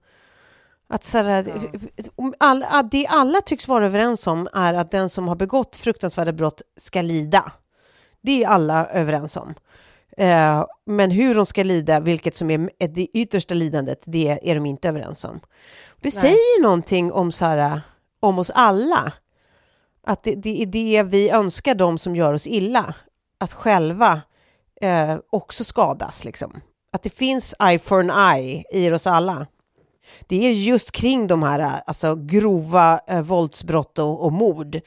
Att 0.89 1.05
så 1.05 1.19
här, 1.19 1.71
om 2.17 2.35
alla, 2.39 2.83
det 2.83 3.07
alla 3.07 3.41
tycks 3.41 3.69
vara 3.69 3.87
överens 3.87 4.27
om 4.27 4.49
är 4.53 4.75
att 4.75 4.91
den 4.91 5.09
som 5.09 5.29
har 5.29 5.37
begått 5.37 5.77
fruktansvärda 5.77 6.33
brott 6.33 6.63
ska 6.77 7.03
lida. 7.03 7.53
Det 8.23 8.45
är 8.45 8.49
alla 8.49 8.87
överens 8.87 9.37
om. 9.37 9.55
Eh, 10.17 10.65
men 10.87 11.11
hur 11.11 11.35
de 11.35 11.47
ska 11.47 11.63
lida, 11.63 12.01
vilket 12.01 12.35
som 12.35 12.51
är 12.51 12.89
det 12.89 13.07
yttersta 13.15 13.55
lidandet, 13.55 14.03
det 14.05 14.51
är 14.51 14.55
de 14.55 14.67
inte 14.67 14.89
överens 14.89 15.25
om. 15.25 15.41
Det 16.01 16.15
Nej. 16.15 16.23
säger 16.23 16.57
ju 16.57 16.63
någonting 16.63 17.13
om, 17.13 17.33
så 17.33 17.45
här, 17.45 17.81
om 18.21 18.39
oss 18.39 18.51
alla. 18.55 19.13
Att 20.07 20.23
det, 20.23 20.35
det 20.35 20.63
är 20.63 20.67
det 20.67 21.03
vi 21.03 21.31
önskar 21.31 21.75
de 21.75 21.99
som 21.99 22.17
gör 22.17 22.35
oss 22.35 22.47
illa, 22.47 22.95
att 23.41 23.53
själva 23.53 24.21
eh, 24.81 25.17
också 25.31 25.65
skadas. 25.65 26.25
Liksom. 26.25 26.61
Att 26.93 27.03
det 27.03 27.11
finns 27.11 27.55
eye 27.61 27.79
for 27.79 28.01
an 28.01 28.35
eye 28.37 28.65
i 28.73 28.91
oss 28.91 29.07
alla. 29.07 29.47
Det 30.27 30.47
är 30.47 30.53
just 30.53 30.93
kring 30.93 31.27
de 31.27 31.43
här 31.43 31.81
alltså, 31.87 32.15
grova 32.15 33.01
eh, 33.07 33.21
våldsbrott 33.21 33.99
och, 33.99 34.25
och 34.25 34.33
mord 34.33 34.81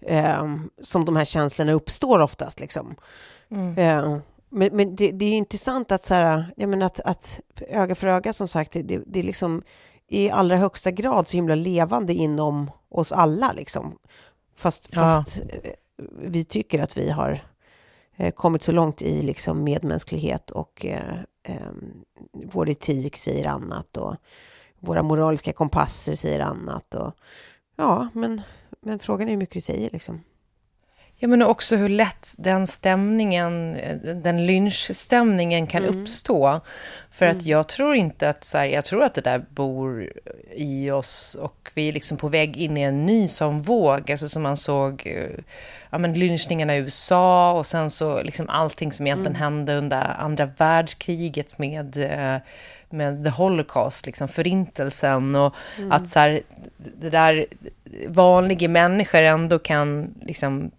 eh, 0.00 0.54
som 0.82 1.04
de 1.04 1.16
här 1.16 1.24
känslorna 1.24 1.72
uppstår 1.72 2.18
oftast. 2.18 2.60
Liksom. 2.60 2.94
Eh, 3.76 4.18
men 4.50 4.76
men 4.76 4.96
det, 4.96 5.10
det 5.12 5.24
är 5.24 5.32
intressant 5.32 5.92
att, 5.92 6.02
så 6.02 6.14
här, 6.14 6.52
jag 6.56 6.68
menar 6.68 6.86
att, 6.86 7.00
att 7.00 7.40
öga 7.68 7.94
för 7.94 8.06
öga, 8.06 8.32
som 8.32 8.48
sagt, 8.48 8.72
det, 8.72 8.82
det, 9.06 9.20
är 9.20 9.24
liksom 9.24 9.62
i 10.08 10.30
allra 10.30 10.56
högsta 10.56 10.90
grad 10.90 11.28
så 11.28 11.36
himla 11.36 11.54
levande 11.54 12.14
inom 12.14 12.70
oss 12.88 13.12
alla. 13.12 13.52
Liksom. 13.52 13.92
Fast, 14.56 14.88
Ja. 14.92 15.00
fast 15.00 15.40
eh, 15.48 15.70
vi 16.22 16.44
tycker 16.44 16.82
att 16.82 16.96
vi 16.96 17.10
har 17.10 17.40
Eh, 18.16 18.32
kommit 18.32 18.62
så 18.62 18.72
långt 18.72 19.02
i 19.02 19.22
liksom 19.22 19.64
medmänsklighet 19.64 20.50
och 20.50 20.86
eh, 20.86 21.18
eh, 21.42 21.70
vår 22.32 22.68
etik 22.68 23.16
säger 23.16 23.46
annat 23.46 23.96
och 23.96 24.16
våra 24.80 25.02
moraliska 25.02 25.52
kompasser 25.52 26.14
säger 26.14 26.40
annat. 26.40 26.94
Och, 26.94 27.12
ja, 27.76 28.08
men, 28.12 28.42
men 28.80 28.98
frågan 28.98 29.28
är 29.28 29.30
hur 29.30 29.38
mycket 29.38 29.54
det 29.54 29.60
säger. 29.60 29.90
Liksom. 29.90 30.20
Ja, 31.18 31.28
men 31.28 31.42
också 31.42 31.76
hur 31.76 31.88
lätt 31.88 32.34
den 32.38 32.66
stämningen, 32.66 33.76
den 34.22 34.46
lynchstämningen 34.46 35.66
kan 35.66 35.84
Mm. 35.84 36.00
uppstå. 36.02 36.60
För 37.10 37.26
att 37.26 37.42
jag 37.42 37.68
tror 37.68 37.94
inte 37.94 38.28
att, 38.28 38.44
så 38.44 38.58
här, 38.58 38.64
jag 38.66 38.84
tror 38.84 39.02
att 39.04 39.14
det 39.14 39.20
där 39.20 39.44
bor 39.48 40.12
i 40.56 40.90
oss 40.90 41.34
och 41.40 41.70
vi 41.74 41.88
är 41.88 41.92
liksom 41.92 42.16
på 42.16 42.28
väg 42.28 42.56
in 42.56 42.76
i 42.76 42.82
en 42.82 43.06
ny 43.06 43.28
sån 43.28 43.62
våg, 43.62 44.10
alltså 44.10 44.28
som 44.28 44.42
man 44.42 44.56
såg, 44.56 45.02
eh, 45.06 45.44
ja 45.90 45.98
men 45.98 46.14
lynchningarna 46.14 46.76
i 46.76 46.78
USA 46.78 47.52
och 47.52 47.66
sen 47.66 47.90
så 47.90 48.22
liksom 48.22 48.48
allting 48.48 48.92
som 48.92 49.06
egentligen 49.06 49.36
hände 49.36 49.74
under 49.76 50.20
andra 50.20 50.46
världskriget 50.46 51.58
med 51.58 51.96
eh, 51.96 52.40
med 52.90 53.24
the 53.24 53.30
holocaust, 53.30 54.06
liksom 54.06 54.28
förintelsen. 54.28 55.36
Och 55.36 55.54
att 55.90 56.08
så 56.08 56.18
här, 56.18 56.40
det 57.00 57.10
där 57.10 57.46
vanliga 58.08 58.68
människor 58.68 59.22
ändå 59.22 59.58
kan 59.58 60.14
liksom 60.22 60.70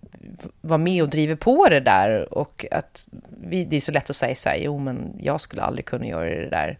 vara 0.62 0.78
med 0.78 1.04
och 1.04 1.10
driver 1.10 1.36
på 1.36 1.68
det 1.70 1.80
där 1.80 2.34
och 2.34 2.66
att 2.72 3.08
vi, 3.42 3.66
det 3.66 3.76
är 3.76 3.80
så 3.80 3.92
lätt 3.92 4.10
att 4.10 4.16
säga 4.16 4.36
så 4.36 4.50
här, 4.50 4.58
jo 4.58 4.78
men 4.80 5.16
jag 5.20 5.42
skulle 5.42 5.62
aldrig 5.62 5.86
kunna 5.86 6.06
göra 6.06 6.30
det 6.30 6.50
där. 6.50 6.78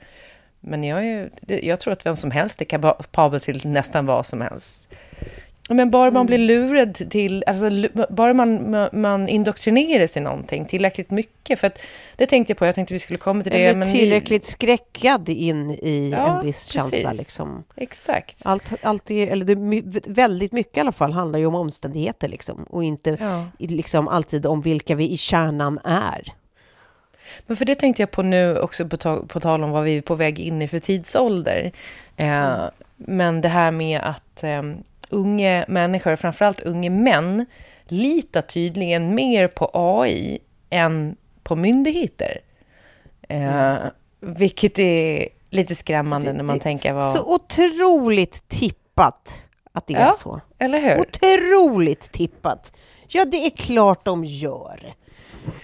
Men 0.60 0.84
jag, 0.84 1.08
är, 1.08 1.30
jag 1.48 1.80
tror 1.80 1.94
att 1.94 2.06
vem 2.06 2.16
som 2.16 2.32
helst 2.32 2.62
är 2.62 2.66
kapabel 2.66 3.40
till 3.42 3.70
nästan 3.70 4.06
vad 4.06 4.26
som 4.26 4.42
helst. 4.42 4.90
Men 5.70 5.92
bara 5.92 6.12
man 6.12 6.26
blir 6.26 6.38
lurad 6.38 6.94
till, 7.10 7.44
alltså 7.48 7.70
bara 8.10 8.34
man, 8.34 8.72
man, 8.72 8.90
man 8.94 9.28
indoktrineras 9.30 10.18
i 10.18 10.20
någonting 10.20 10.66
tillräckligt 10.66 11.12
mycket. 11.12 11.60
För 11.60 11.68
att 11.68 11.80
det 12.16 12.26
tänkte 12.26 12.52
jag 12.52 12.58
på, 12.58 12.66
jag 12.66 12.76
tänkte 12.76 12.94
vi 12.94 13.00
skulle 13.00 13.18
komma 13.20 13.42
till 13.44 13.52
det. 13.52 13.58
Eller 13.66 13.80
men 13.80 13.88
vi- 13.88 13.94
tillräckligt 14.00 14.46
skräckad 14.46 15.30
in 15.30 15.72
i 15.72 16.10
Ja, 16.18 16.40
en 16.40 16.46
viss 16.46 16.74
precis. 16.74 16.92
känsla. 16.94 17.12
Liksom. 17.12 17.64
Exakt. 17.76 18.38
Allt, 18.46 18.72
allt 18.82 19.12
är, 19.12 19.28
eller 19.28 19.46
det, 19.46 20.10
väldigt 20.12 20.52
mycket 20.52 20.78
i 20.78 20.80
alla 20.80 20.92
fall 20.92 21.14
handlar 21.14 21.40
ju 21.40 21.46
om 21.46 21.56
omständigheter 21.56 22.28
liksom, 22.28 22.64
och 22.64 22.84
inte 22.84 23.18
Ja. 23.20 23.46
liksom, 23.60 24.08
alltid 24.08 24.46
om 24.46 24.62
vilka 24.62 24.96
vi 24.96 25.12
i 25.12 25.18
kärnan 25.18 25.80
är. 25.84 26.34
Men 27.48 27.58
för 27.58 27.66
det 27.66 27.76
tänkte 27.76 28.02
jag 28.02 28.12
på 28.12 28.22
nu 28.24 28.60
också 28.60 28.88
på, 28.88 28.98
ta- 28.98 29.26
på 29.28 29.40
tal 29.40 29.64
om 29.64 29.72
vad 29.72 29.84
vi 29.84 29.98
är 29.98 30.02
på 30.02 30.16
väg 30.16 30.40
in 30.40 30.62
i 30.62 30.68
för 30.68 30.80
tidsålder. 30.80 31.72
Eh, 32.18 32.56
men 32.96 33.42
det 33.42 33.50
här 33.50 33.72
med 33.72 34.02
att 34.02 34.44
eh, 34.44 34.62
unga 35.10 35.66
människor, 35.68 36.16
framförallt 36.16 36.62
unga 36.62 36.90
män, 36.90 37.46
litar 37.88 38.42
tydligen 38.42 39.16
mer 39.16 39.48
på 39.48 39.70
AI 39.74 40.40
än 40.70 41.16
på 41.44 41.56
myndigheter. 41.56 42.38
Eh, 43.30 43.76
vilket 44.20 44.80
är 44.80 45.28
lite 45.50 45.76
skrämmande 45.76 46.34
när 46.34 46.44
man 46.44 46.60
tänker 46.60 46.94
vad... 46.94 47.10
Så 47.12 47.36
otroligt 47.36 48.48
tippat 48.48 49.48
att 49.72 49.88
det 49.88 49.94
är 49.94 50.00
Ja. 50.06 50.12
så. 50.12 50.42
Eller 50.60 50.80
hur? 50.80 51.00
Otroligt 51.00 52.12
tippat. 52.12 52.74
Ja, 53.08 53.26
det 53.26 53.46
är 53.46 53.50
klart 53.50 54.06
de 54.06 54.26
gör. 54.26 54.94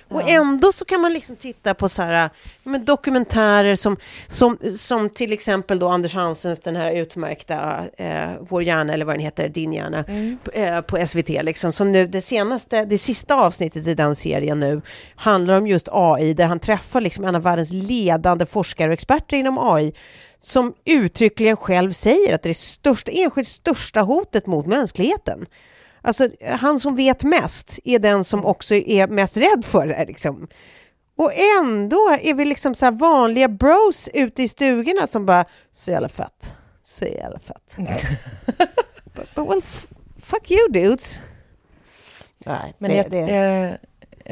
Och 0.09 0.29
ändå 0.29 0.71
så 0.71 0.85
kan 0.85 1.01
man 1.01 1.13
liksom 1.13 1.35
titta 1.35 1.73
på 1.73 1.89
så 1.89 2.01
här, 2.01 2.29
men 2.63 2.85
dokumentärer 2.85 3.75
som, 3.75 3.97
som, 4.27 4.57
som 4.77 5.09
till 5.09 5.33
exempel 5.33 5.79
då 5.79 5.87
Anders 5.87 6.15
Hansens 6.15 6.59
den 6.59 6.75
här 6.75 6.91
utmärkta 6.91 7.85
eh, 7.97 8.29
Vår 8.39 8.63
hjärna, 8.63 8.93
eller 8.93 9.05
vad 9.05 9.15
den 9.15 9.21
heter, 9.21 9.49
Din 9.49 9.73
hjärna, 9.73 10.05
eh, 10.53 10.81
på 10.81 11.05
SVT. 11.07 11.29
Liksom, 11.29 11.71
som 11.71 11.91
nu, 11.91 12.07
det, 12.07 12.21
senaste, 12.21 12.85
det 12.85 12.97
sista 12.97 13.35
avsnittet 13.35 13.87
i 13.87 13.93
den 13.93 14.15
serien 14.15 14.59
nu 14.59 14.81
handlar 15.15 15.57
om 15.57 15.67
just 15.67 15.89
AI, 15.91 16.33
där 16.33 16.45
han 16.45 16.59
träffar 16.59 17.01
liksom 17.01 17.25
en 17.25 17.35
av 17.35 17.41
världens 17.41 17.71
ledande 17.71 18.45
forskare 18.45 18.87
och 18.87 18.93
experter 18.93 19.37
inom 19.37 19.57
AI, 19.57 19.93
som 20.39 20.73
uttryckligen 20.85 21.57
själv 21.57 21.91
säger 21.91 22.35
att 22.35 22.43
det 22.43 22.49
är 22.49 22.53
största, 22.53 23.11
enskilt 23.11 23.47
största 23.47 24.01
hotet 24.01 24.47
mot 24.47 24.65
mänskligheten. 24.65 25.45
Alltså, 26.05 26.27
han 26.45 26.79
som 26.79 26.95
vet 26.95 27.23
mest 27.23 27.79
är 27.83 27.99
den 27.99 28.23
som 28.23 28.45
också 28.45 28.75
är 28.75 29.07
mest 29.07 29.37
rädd 29.37 29.65
för 29.65 29.87
det. 29.87 30.05
Liksom. 30.05 30.47
Och 31.15 31.31
ändå 31.59 32.17
är 32.21 32.33
vi 32.33 32.45
liksom 32.45 32.75
så 32.75 32.91
vanliga 32.91 33.47
bros 33.47 34.09
ute 34.13 34.43
i 34.43 34.47
stugorna 34.47 35.07
som 35.07 35.25
bara, 35.25 35.45
så 35.71 35.91
jävla 35.91 36.09
fett, 36.09 36.53
så 36.83 37.05
jävla 37.05 37.39
fett. 37.39 37.77
but, 39.15 39.35
but 39.35 39.49
well, 39.49 39.61
fuck 40.21 40.51
you 40.51 40.69
dudes. 40.69 41.21
Nej, 42.45 42.73
Men 42.77 42.91
det, 42.91 43.07
det, 43.09 43.19
eh, 43.19 43.73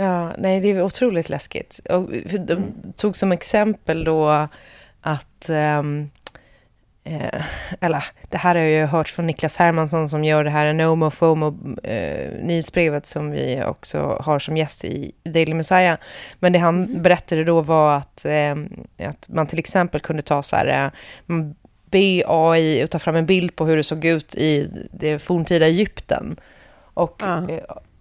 ja, 0.03 0.33
nej, 0.37 0.59
det 0.59 0.69
är 0.69 0.81
otroligt 0.81 1.29
läskigt. 1.29 1.79
Och 1.89 2.09
de 2.39 2.73
tog 2.95 3.15
som 3.15 3.31
exempel 3.31 4.03
då 4.03 4.47
att... 5.01 5.49
ehm, 5.49 6.09
eh, 7.03 7.43
eller, 7.81 8.03
det 8.29 8.37
här 8.37 8.55
har 8.55 8.61
jag 8.61 8.71
ju 8.71 8.85
hört 8.85 9.09
från 9.09 9.27
Niklas 9.27 9.57
Hermansson 9.57 10.09
som 10.09 10.23
gör 10.23 10.43
det 10.43 10.49
här 10.49 10.73
NOMO 10.73 11.09
FOMO 11.09 11.77
eh, 11.83 12.29
nyhetsbrevet 12.43 13.05
som 13.05 13.31
vi 13.31 13.63
också 13.67 14.17
har 14.21 14.39
som 14.39 14.57
gäst 14.57 14.85
i 14.85 15.11
Daily 15.23 15.53
Messiah. 15.53 15.97
Men 16.39 16.53
det 16.53 16.59
han 16.59 17.01
berättade 17.01 17.43
då 17.43 17.61
var 17.61 17.97
att, 17.97 18.25
eh, 18.25 18.55
att 19.09 19.29
man 19.29 19.47
till 19.47 19.59
exempel 19.59 20.01
kunde 20.01 20.21
ta 20.21 20.43
så 20.43 20.55
här, 20.55 20.85
eh, 20.85 20.91
man 21.25 21.55
be 21.91 22.23
AI 22.27 22.81
att 22.81 22.91
ta 22.91 22.99
fram 22.99 23.15
en 23.15 23.25
bild 23.25 23.55
på 23.55 23.65
hur 23.65 23.77
det 23.77 23.83
såg 23.83 24.05
ut 24.05 24.35
i 24.35 24.69
det 24.91 25.19
forntida 25.19 25.65
Egypten. 25.67 26.35
Och 26.93 27.21
Ja. 27.25 27.49
eh, 27.49 27.59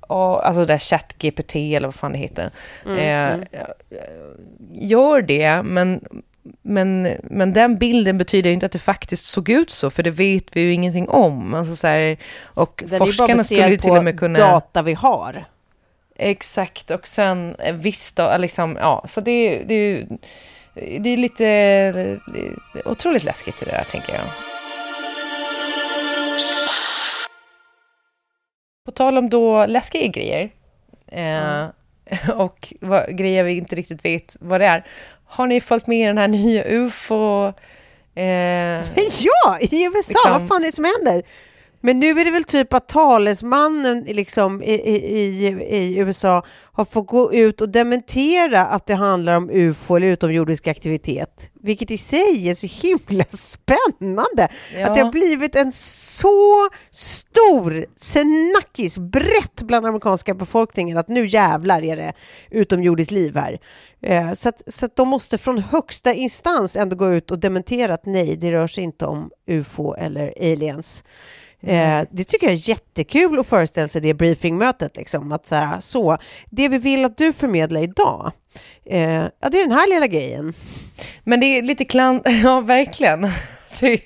ja, 0.09 0.43
alltså 0.43 0.61
det 0.61 0.67
där 0.67 0.79
ChatGPT 0.79 1.55
eller 1.57 1.87
vad 1.87 1.95
fan 1.95 2.13
det 2.13 2.19
heter. 2.19 2.51
eh, 2.87 3.39
Gör 4.73 5.23
det, 5.23 5.63
men, 5.63 6.05
men, 6.63 7.17
men 7.23 7.53
den 7.53 7.79
bilden 7.79 8.19
betyder 8.19 8.51
inte 8.51 8.67
att 8.67 8.73
det 8.73 8.79
faktiskt 8.79 9.25
såg 9.25 9.49
ut 9.49 9.71
så, 9.71 9.91
för 9.91 10.03
det 10.03 10.11
vet 10.11 10.57
vi 10.57 10.61
ju 10.61 10.73
ingenting 10.73 11.09
om. 11.09 11.55
Alltså 11.55 11.77
så 11.77 11.87
här, 11.87 12.17
och 12.45 12.85
den 12.87 12.99
forskarna 12.99 13.45
skulle 13.45 13.71
ju 13.71 13.77
till 13.77 13.91
och 13.91 14.05
med 14.05 14.19
kunna... 14.19 14.39
data 14.39 14.83
vi 14.83 14.95
har. 14.95 15.45
Exakt, 16.17 16.91
och 16.91 17.07
sen 17.07 17.55
eh, 17.59 17.75
visst 17.75 18.17
då, 18.17 18.37
liksom, 18.39 18.77
ja, 18.81 19.05
så 19.07 19.21
det, 19.21 19.63
det 19.65 19.75
är 19.75 19.89
ju 19.89 20.07
det 20.75 21.11
är 21.11 21.17
lite 21.17 21.45
det 21.93 22.21
är 22.75 22.89
otroligt 22.89 23.25
läskigt 23.25 23.61
det 23.61 23.67
där, 23.67 23.85
tänker 23.91 24.13
jag. 24.13 24.25
På 28.85 28.91
tal 28.91 29.19
om 29.19 29.31
då 29.31 29.67
läskiga 29.67 30.07
grejer 30.07 30.51
eh, 31.07 31.67
och 32.35 32.75
vad, 32.81 33.17
grejer 33.17 33.45
vi 33.45 33.53
inte 33.53 33.77
riktigt 33.77 34.05
vet 34.05 34.37
vad 34.41 34.61
det 34.61 34.67
är. 34.67 34.87
Har 35.31 35.47
ni 35.47 35.61
följt 35.61 35.87
med 35.87 35.99
i 35.99 36.07
den 36.07 36.19
här 36.19 36.29
nya 36.29 36.65
UFO... 36.65 37.47
Eh, 38.15 38.25
Ja, 39.23 39.59
i 39.61 39.85
USA, 39.85 39.97
Liksom- 39.97 40.33
vad 40.33 40.49
fan 40.49 40.63
är 40.63 40.67
det 40.67 40.73
som 40.73 40.85
händer? 40.85 41.23
Men 41.81 41.99
nu 41.99 42.21
är 42.21 42.25
det 42.25 42.31
väl 42.31 42.45
typ 42.45 42.73
att 42.73 42.89
talesmannen 42.89 44.05
liksom, 44.07 44.63
i, 44.63 44.73
i, 44.73 45.47
i, 45.47 45.99
USA 45.99 46.45
har 46.73 46.85
fått 46.85 47.07
gå 47.07 47.35
ut 47.35 47.61
och 47.61 47.69
dementera 47.69 48.67
att 48.67 48.87
det 48.87 48.95
handlar 48.95 49.37
om 49.37 49.51
UFO 49.51 49.97
eller 49.97 50.07
utomjordisk 50.07 50.67
aktivitet. 50.69 51.51
Vilket 51.63 51.91
i 51.91 51.99
sig 51.99 52.49
är 52.49 52.55
så 52.55 52.67
himla 52.67 53.25
spännande. 53.31 54.49
Ja. 54.75 54.87
Att 54.87 54.95
det 54.95 55.01
har 55.01 55.13
blivit 55.13 55.57
en 55.57 55.73
så 55.73 56.69
stor 56.91 57.87
snackis 57.97 58.99
brett 58.99 59.63
bland 59.63 59.87
amerikanska 59.87 60.35
befolkningen 60.35 60.99
att 60.99 61.09
nu 61.09 61.27
jävlar 61.27 61.85
är 61.85 61.97
det 61.97 62.13
utomjordiskt 62.51 63.11
liv 63.11 63.37
här. 63.37 63.59
Eh, 64.03 64.33
så, 64.33 64.49
att, 64.49 64.63
så 64.67 64.87
att 64.87 64.97
de 64.97 65.09
måste 65.09 65.39
från 65.39 65.59
högsta 65.59 66.15
instans 66.15 66.77
ändå 66.77 66.97
gå 66.97 67.15
ut 67.15 67.31
och 67.31 67.39
dementera 67.39 67.95
att 67.95 68.07
nej, 68.07 68.37
det 68.37 68.53
rör 68.53 68.67
sig 68.67 68.85
inte 68.85 69.07
om 69.07 69.31
UFO 69.47 69.95
eller 69.95 70.35
aliens. 70.41 71.05
Eh, 71.63 72.03
det 72.11 72.25
tycker 72.25 72.47
jag 72.47 72.55
är 72.55 72.69
jättekul 72.69 73.39
att 73.39 73.47
föreställa 73.47 73.89
sig 73.89 74.01
det 74.01 74.15
briefingmötet. 74.15 74.97
Liksom, 74.97 75.33
att 75.33 75.47
så, 75.47 75.55
här, 75.55 75.81
så, 75.81 76.19
det 76.51 76.69
vi 76.69 76.79
vill 76.79 77.05
att 77.05 77.17
du 77.17 77.33
förmedlar 77.33 77.83
idag, 77.83 78.33
eh, 78.85 79.01
ja, 79.41 79.49
det 79.51 79.59
är 79.59 79.69
den 79.69 79.79
här 79.79 79.95
lilla 79.95 80.07
grejen. 80.07 80.53
Men 81.25 81.41
det 81.41 81.47
är 81.47 81.63
lite 81.63 81.85
klant, 81.85 82.23
ja 82.43 82.61
verkligen. 82.61 83.31
Det, 83.81 84.01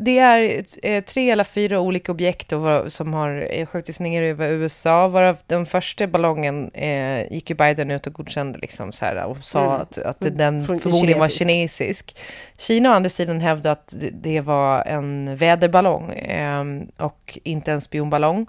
det 0.00 0.18
är 0.18 0.64
eh, 0.82 1.04
tre 1.04 1.30
eller 1.30 1.44
fyra 1.44 1.80
olika 1.80 2.12
objekt 2.12 2.52
som 2.88 3.12
har 3.14 3.48
eh, 3.50 3.66
skjutits 3.66 4.00
ner 4.00 4.22
över 4.22 4.48
USA, 4.50 5.08
varav 5.08 5.38
den 5.46 5.66
första 5.66 6.06
ballongen 6.06 6.70
eh, 6.74 7.32
gick 7.32 7.50
ju 7.50 7.56
Biden 7.56 7.90
ut 7.90 8.06
och 8.06 8.12
godkände 8.12 8.58
liksom 8.58 8.92
så 8.92 9.04
här, 9.04 9.24
och 9.24 9.36
sa 9.44 9.60
Mm. 9.64 9.80
att, 9.80 9.98
att 9.98 10.22
Mm. 10.22 10.36
den 10.38 10.66
Från- 10.66 10.80
förmodligen 10.80 11.20
var 11.20 11.28
kinesisk. 11.28 12.16
Kina 12.58 12.90
å 12.90 12.92
andra 12.92 13.10
sidan 13.10 13.40
hävdade 13.40 13.72
att 13.72 13.94
det, 14.00 14.10
det 14.10 14.40
var 14.40 14.82
en 14.84 15.36
väderballong 15.36 16.10
eh, 16.12 16.64
och 16.96 17.38
inte 17.44 17.72
en 17.72 17.80
spionballong. 17.80 18.46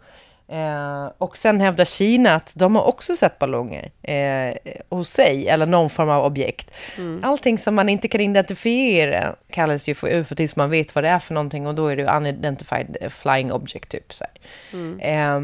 Eh, 0.47 1.11
och 1.17 1.37
sen 1.37 1.61
hävdar 1.61 1.85
Kina 1.85 2.35
att 2.35 2.53
de 2.57 2.75
har 2.75 2.83
också 2.83 3.15
sett 3.15 3.39
ballonger 3.39 3.91
eh, 4.01 4.55
hos 4.89 5.09
sig, 5.09 5.47
eller 5.47 5.65
någon 5.65 5.89
form 5.89 6.09
av 6.09 6.25
objekt. 6.25 6.71
Allting 7.21 7.57
som 7.57 7.75
man 7.75 7.89
inte 7.89 8.07
kan 8.07 8.21
identifiera 8.21 9.35
kallas 9.49 9.89
ju 9.89 9.95
för 9.95 10.07
UFO 10.07 10.35
tills 10.35 10.55
man 10.55 10.69
vet 10.69 10.95
vad 10.95 11.03
det 11.03 11.09
är 11.09 11.19
för 11.19 11.33
någonting 11.33 11.67
och 11.67 11.75
då 11.75 11.87
är 11.87 11.95
det 11.95 12.17
unidentified 12.17 12.97
flying 13.09 13.51
object 13.51 13.89
typ. 13.89 14.13
Så 14.13 14.23
här. 14.23 14.33
Eh, 14.99 15.41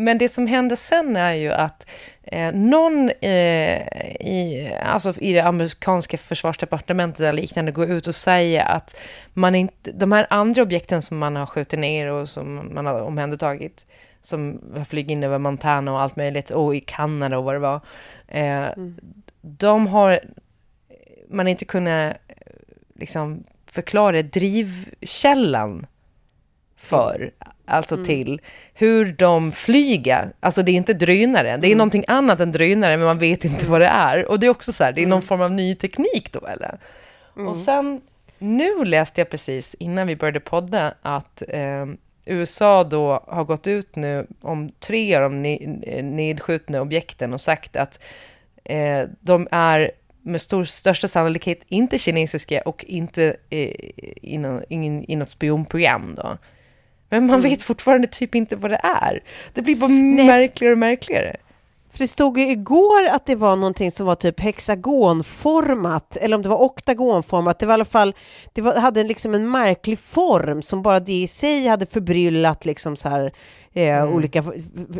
men 0.00 0.18
det 0.18 0.28
som 0.28 0.46
händer 0.46 0.76
sen 0.76 1.16
är 1.16 1.32
ju 1.32 1.52
att 1.52 1.86
eh, 2.22 2.52
någon 2.52 3.10
eh, 3.20 3.82
i, 4.20 4.72
alltså 4.84 5.14
i 5.20 5.32
det 5.32 5.40
amerikanska 5.40 6.18
försvarsdepartementet 6.18 7.20
eller 7.20 7.42
liknande 7.42 7.72
går 7.72 7.90
ut 7.90 8.06
och 8.06 8.14
säger 8.14 8.64
att 8.64 9.00
man 9.34 9.54
inte, 9.54 9.92
de 9.92 10.12
här 10.12 10.26
andra 10.30 10.62
objekten 10.62 11.02
som 11.02 11.18
man 11.18 11.36
har 11.36 11.46
skjutit 11.46 11.78
ner 11.78 12.06
och 12.06 12.28
som 12.28 12.74
man 12.74 12.86
har 12.86 13.00
omhändertagit, 13.00 13.86
som 14.28 14.60
flugit 14.88 15.10
in 15.10 15.22
över 15.22 15.38
Montana 15.38 15.92
och 15.92 16.00
allt 16.00 16.16
möjligt, 16.16 16.50
och 16.50 16.76
i 16.76 16.80
Kanada 16.80 17.38
och 17.38 17.44
vad 17.44 17.54
det 17.54 17.58
var, 17.58 17.80
eh, 18.28 18.66
de 19.40 19.86
har 19.86 20.20
man 21.30 21.48
inte 21.48 21.64
kunnat 21.64 22.16
eh, 22.28 22.36
liksom 22.94 23.44
förklara 23.66 24.22
drivkällan 24.22 25.86
för, 26.76 27.30
alltså 27.64 28.04
till 28.04 28.40
hur 28.74 29.12
de 29.12 29.52
flyger. 29.52 30.32
Alltså 30.40 30.62
det 30.62 30.72
är 30.72 30.76
inte 30.76 30.94
drönare, 30.94 31.56
det 31.56 31.72
är 31.72 31.76
någonting 31.76 32.04
annat 32.08 32.40
än 32.40 32.52
drönare, 32.52 32.96
men 32.96 33.06
man 33.06 33.18
vet 33.18 33.44
inte 33.44 33.66
vad 33.66 33.80
det 33.80 33.86
är. 33.86 34.30
Och 34.30 34.40
det 34.40 34.46
är 34.46 34.50
också 34.50 34.72
så 34.72 34.84
här, 34.84 34.92
det 34.92 35.02
är 35.02 35.06
någon 35.06 35.22
form 35.22 35.40
av 35.40 35.50
ny 35.50 35.74
teknik 35.74 36.32
då 36.32 36.46
eller? 36.46 36.78
Och 37.48 37.56
sen, 37.56 38.00
nu 38.38 38.84
läste 38.84 39.20
jag 39.20 39.30
precis 39.30 39.74
innan 39.74 40.06
vi 40.06 40.16
började 40.16 40.40
podda 40.40 40.94
att 41.02 41.42
eh, 41.48 41.86
USA 42.28 42.84
då 42.84 43.24
har 43.26 43.44
gått 43.44 43.66
ut 43.66 43.96
nu 43.96 44.26
om 44.40 44.70
tre 44.80 45.14
av 45.14 45.22
de 45.22 45.44
ne- 45.46 46.02
nedskjutna 46.02 46.80
objekten 46.80 47.32
och 47.32 47.40
sagt 47.40 47.76
att 47.76 48.00
eh, 48.64 49.02
de 49.20 49.48
är 49.50 49.90
med 50.22 50.40
stor, 50.40 50.64
största 50.64 51.08
sannolikhet 51.08 51.60
inte 51.68 51.98
kinesiska 51.98 52.60
och 52.60 52.84
inte 52.88 53.36
eh, 53.50 53.72
i, 54.22 54.38
nå- 54.38 54.62
ingen- 54.68 55.10
i 55.10 55.16
något 55.16 55.30
spionprogram 55.30 56.14
då. 56.14 56.38
Men 57.10 57.26
man 57.26 57.40
vet 57.40 57.62
fortfarande 57.62 58.08
typ 58.08 58.34
inte 58.34 58.56
vad 58.56 58.70
det 58.70 58.80
är. 59.02 59.20
Det 59.54 59.62
blir 59.62 59.74
bara 59.76 59.88
märkligare 60.26 60.72
och 60.72 60.78
märkligare. 60.78 61.36
För 61.98 62.04
det 62.04 62.08
stod 62.08 62.38
ju 62.38 62.50
igår 62.50 63.06
att 63.10 63.26
det 63.26 63.34
var 63.34 63.56
någonting 63.56 63.90
som 63.90 64.06
var 64.06 64.14
typ 64.14 64.40
hexagonformat, 64.40 66.16
eller 66.16 66.36
om 66.36 66.42
det 66.42 66.48
var 66.48 66.56
oktagonformat. 66.56 67.58
Det 67.58 67.66
var 67.66 67.72
i 67.72 67.74
alla 67.74 67.84
fall, 67.84 68.14
det 68.52 68.62
var, 68.62 68.74
hade 68.74 69.04
liksom 69.04 69.34
en 69.34 69.50
märklig 69.50 69.98
form 69.98 70.62
som 70.62 70.82
bara 70.82 71.00
det 71.00 71.12
i 71.12 71.26
sig 71.26 71.66
hade 71.66 71.86
förbryllat 71.86 72.64
liksom 72.64 72.96
så 72.96 73.08
här, 73.08 73.32
eh, 73.72 74.04
olika 74.04 74.44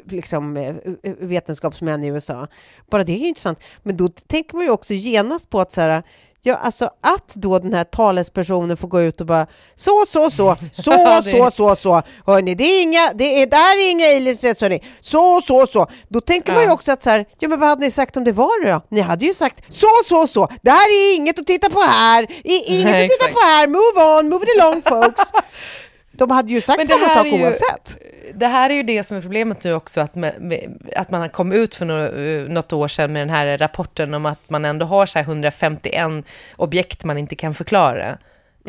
liksom, 0.05 0.57
eh, 0.57 0.75
vetenskapsmän 1.19 2.05
i 2.05 2.07
USA. 2.07 2.47
Bara 2.91 3.05
det 3.05 3.13
är 3.13 3.19
ju 3.19 3.29
intressant. 3.29 3.61
Men 3.83 3.97
då 3.97 4.09
tänker 4.09 4.55
man 4.55 4.65
ju 4.65 4.71
också 4.71 4.95
genast 4.95 5.51
på 5.51 5.61
att 5.61 5.73
så 5.73 5.81
här, 5.81 6.03
Ja, 6.43 6.55
alltså 6.55 6.91
att 7.01 7.35
då 7.35 7.59
den 7.59 7.75
här 7.75 7.85
talespersonen 7.85 8.77
får 8.77 8.89
gå 8.89 9.01
ut 9.01 9.21
och 9.21 9.27
bara 9.27 9.47
så, 9.75 10.05
så, 10.09 10.31
så, 10.31 10.57
så, 10.73 11.21
så, 11.23 11.51
så, 11.51 11.77
så, 11.77 12.03
hörni, 12.27 12.55
det 12.55 12.65
är 12.65 12.83
inga, 12.83 13.13
det 13.15 13.43
är, 13.43 13.47
där 13.47 13.87
är 13.87 13.91
inga 13.91 14.07
aliens, 14.17 14.61
hörni, 14.63 14.83
så, 15.01 15.41
så, 15.41 15.67
så. 15.67 15.87
Då 16.09 16.21
tänker 16.21 16.53
man 16.53 16.63
ju 16.63 16.71
också 16.71 16.93
att 16.93 17.03
så 17.03 17.11
här, 17.11 17.27
ja 17.39 17.49
men 17.49 17.61
vad 17.61 17.69
hade 17.69 17.85
ni 17.85 17.91
sagt 17.91 18.17
om 18.17 18.25
det 18.25 18.33
var 18.33 18.65
det 18.65 18.73
då? 18.73 18.81
Ni 18.89 19.01
hade 19.01 19.25
ju 19.25 19.35
sagt 19.35 19.75
så, 19.75 19.89
så, 20.07 20.27
så, 20.27 20.49
det 20.63 20.71
här 20.71 20.89
är 20.89 21.15
inget 21.17 21.39
att 21.39 21.47
titta 21.47 21.71
på 21.71 21.81
här, 21.81 22.27
I, 22.45 22.75
inget 22.75 22.93
Nej, 22.93 23.05
att 23.05 23.11
titta 23.11 23.33
på 23.33 23.41
här, 23.41 23.67
move 23.69 24.19
on, 24.19 24.29
move 24.29 24.45
it 24.47 24.63
along 24.63 24.83
folks. 24.83 25.33
De 26.13 26.31
hade 26.31 26.53
ju 26.53 26.61
sagt 26.61 26.89
samma 26.89 27.09
sak 27.09 27.27
ju- 27.27 27.45
oavsett. 27.45 27.99
Det 28.39 28.47
här 28.47 28.71
är 28.71 28.75
ju 28.75 28.83
det 28.83 29.05
som 29.05 29.17
är 29.17 29.23
problemet 29.23 29.65
nu 29.65 29.73
också, 29.75 30.01
att, 30.01 30.15
med, 30.15 30.79
att 30.97 31.11
man 31.11 31.21
har 31.21 31.29
kommit 31.29 31.57
ut 31.57 31.75
för 31.75 31.85
något, 31.87 32.51
något 32.51 32.73
år 32.73 32.89
sedan 32.89 33.13
med 33.13 33.23
den 33.23 33.31
här 33.31 33.59
rapporten 33.59 34.15
om 34.15 34.27
att 34.27 34.51
man 34.51 34.65
ändå 34.65 34.87
har 34.87 35.07
så 35.07 35.19
här 35.19 35.27
151 35.27 36.25
objekt 36.57 37.05
man 37.05 37.19
inte 37.19 37.37
kan 37.37 37.55
förklara. 37.55 38.19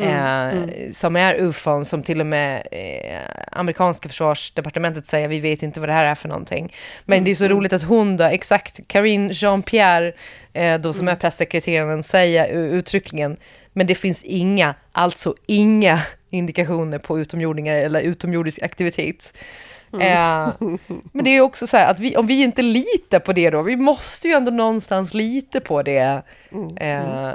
eh, 0.00 0.92
Som 0.92 1.16
är 1.16 1.34
ufon, 1.34 1.84
som 1.84 2.02
till 2.02 2.20
och 2.20 2.26
med 2.26 2.66
eh, 2.70 3.20
amerikanska 3.52 4.08
försvarsdepartementet 4.08 5.06
säger, 5.06 5.28
vi 5.28 5.40
vet 5.40 5.62
inte 5.62 5.80
vad 5.80 5.88
det 5.88 5.92
här 5.92 6.04
är 6.04 6.14
för 6.14 6.28
någonting. 6.28 6.74
Men 7.04 7.24
det 7.24 7.30
är 7.30 7.34
så 7.34 7.48
roligt 7.48 7.72
att 7.72 7.82
hon 7.82 8.16
då, 8.16 8.24
exakt, 8.24 8.80
Karine 8.88 9.30
Jean-Pierre, 9.32 10.12
eh, 10.52 10.80
då 10.80 10.92
som 10.92 11.08
är 11.08 11.16
pressekreteraren, 11.16 12.02
säger 12.02 12.48
uttryckligen, 12.52 13.36
men 13.72 13.86
det 13.86 13.94
finns 13.94 14.22
inga, 14.24 14.74
alltså 14.92 15.34
inga 15.46 16.00
indikationer 16.30 16.98
på 16.98 17.18
utomjordingar 17.20 17.74
eller 17.74 18.00
utomjordisk 18.00 18.62
aktivitet. 18.62 19.32
Eh, 19.92 20.48
men 21.12 21.24
det 21.24 21.30
är 21.30 21.40
också 21.40 21.66
så 21.66 21.76
här 21.76 21.90
att 21.90 22.00
vi, 22.00 22.16
om 22.16 22.26
vi 22.26 22.42
inte 22.42 22.62
litar 22.62 23.18
på 23.20 23.32
det 23.32 23.50
då, 23.50 23.62
vi 23.62 23.76
måste 23.76 24.28
ju 24.28 24.34
ändå 24.34 24.50
någonstans 24.50 25.14
lita 25.14 25.60
på 25.60 25.82
det. 25.82 26.22
Eh, 26.76 27.30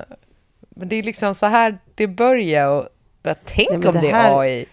men 0.77 0.89
det 0.89 0.95
är 0.95 1.03
liksom 1.03 1.35
så 1.35 1.45
här 1.45 1.77
det 1.95 2.07
börjar 2.07 2.67
och 2.69 2.87
jag 3.23 3.35
tänk 3.45 3.69
Nej, 3.69 3.87
om 3.87 3.93
det 4.01 4.07
här- 4.13 4.31
är 4.31 4.39
AI. 4.39 4.65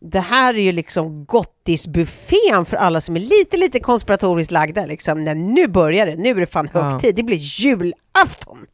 det 0.00 0.20
här 0.20 0.54
är 0.54 0.58
ju 0.62 0.72
liksom 0.72 1.24
gottisbuffén 1.24 2.64
för 2.64 2.76
alla 2.76 3.00
som 3.00 3.16
är 3.16 3.20
lite, 3.20 3.56
lite 3.56 3.80
konspiratoriskt 3.80 4.50
lagda. 4.52 4.86
Liksom. 4.86 5.24
Nej, 5.24 5.34
nu 5.34 5.66
börjar 5.68 6.06
det, 6.06 6.16
nu 6.16 6.30
är 6.30 6.34
det 6.34 6.46
fan 6.46 6.68
Ja. 6.74 6.80
högtid, 6.80 7.14
det 7.16 7.22
blir 7.22 7.36
julafton. 7.36 8.66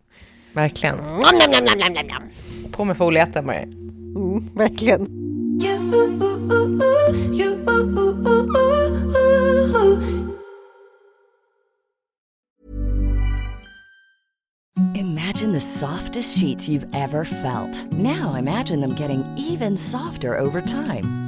Verkligen. 0.58 0.96
Nom, 0.96 1.38
nom, 1.38 1.50
nom, 1.50 1.64
nom, 1.64 1.78
nom, 1.78 1.92
nom, 1.92 2.06
nom. 2.06 2.22
På 2.72 2.84
med 2.84 2.96
foliehatten 2.96 3.46
bara. 3.46 3.62
Mm, 3.62 4.50
verkligen. 4.54 5.06
Imagine 14.94 15.52
the 15.52 15.60
softest 15.60 16.38
sheets 16.38 16.68
you've 16.68 16.86
ever 16.92 17.24
felt. 17.24 17.92
Now 17.92 18.34
imagine 18.34 18.80
them 18.80 18.94
getting 18.96 19.24
even 19.36 19.76
softer 19.76 20.36
over 20.36 20.60
time. 20.60 21.27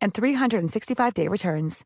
and 0.00 0.12
365-day 0.12 1.28
returns. 1.28 1.84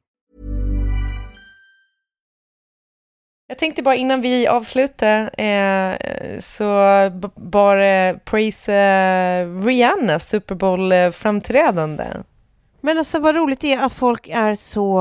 Jag 3.49 3.59
tänkte 3.59 3.83
bara 3.83 3.95
innan 3.95 4.21
vi 4.21 4.47
avslutar 4.47 5.41
eh, 5.41 5.97
så 6.41 6.65
bara 7.37 7.87
eh, 7.87 8.17
praise 8.17 8.75
eh, 8.75 9.63
Rihannas 9.65 10.29
Super 10.29 10.55
Bowl-framträdande. 10.55 12.05
Eh, 12.05 12.21
men 12.85 12.99
alltså 12.99 13.19
vad 13.19 13.35
roligt 13.35 13.61
det 13.61 13.73
är 13.73 13.85
att 13.85 13.93
folk 13.93 14.29
är 14.29 14.55
så 14.55 15.01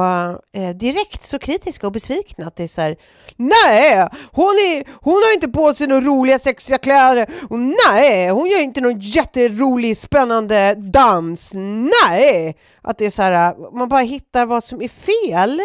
eh, 0.54 0.70
direkt 0.70 1.24
så 1.24 1.40
kritiska 1.40 1.88
och 1.88 1.94
besvikna. 1.94 2.48
Att 2.48 2.56
det 2.56 2.64
är 2.64 2.68
så 2.68 2.82
här, 2.82 2.98
nej, 3.36 4.08
hon, 4.32 4.46
är, 4.46 5.04
hon 5.04 5.14
har 5.14 5.34
inte 5.34 5.48
på 5.48 5.74
sig 5.74 5.88
några 5.88 6.02
roliga 6.02 6.40
sexiga 6.40 6.78
kläder. 6.78 7.30
Och 7.50 7.60
nej, 7.60 8.30
hon 8.30 8.50
gör 8.50 8.62
inte 8.62 8.82
någon 8.82 9.00
jätterolig 9.00 9.98
spännande 9.98 10.76
dans. 10.76 11.54
Nej! 11.56 12.58
Att 12.82 12.98
det 12.98 13.06
är 13.06 13.10
så 13.10 13.22
här, 13.22 13.72
man 13.78 13.90
bara 13.90 14.02
hittar 14.02 14.46
vad 14.46 14.64
som 14.64 14.82
är 14.82 14.88
fel 14.88 15.62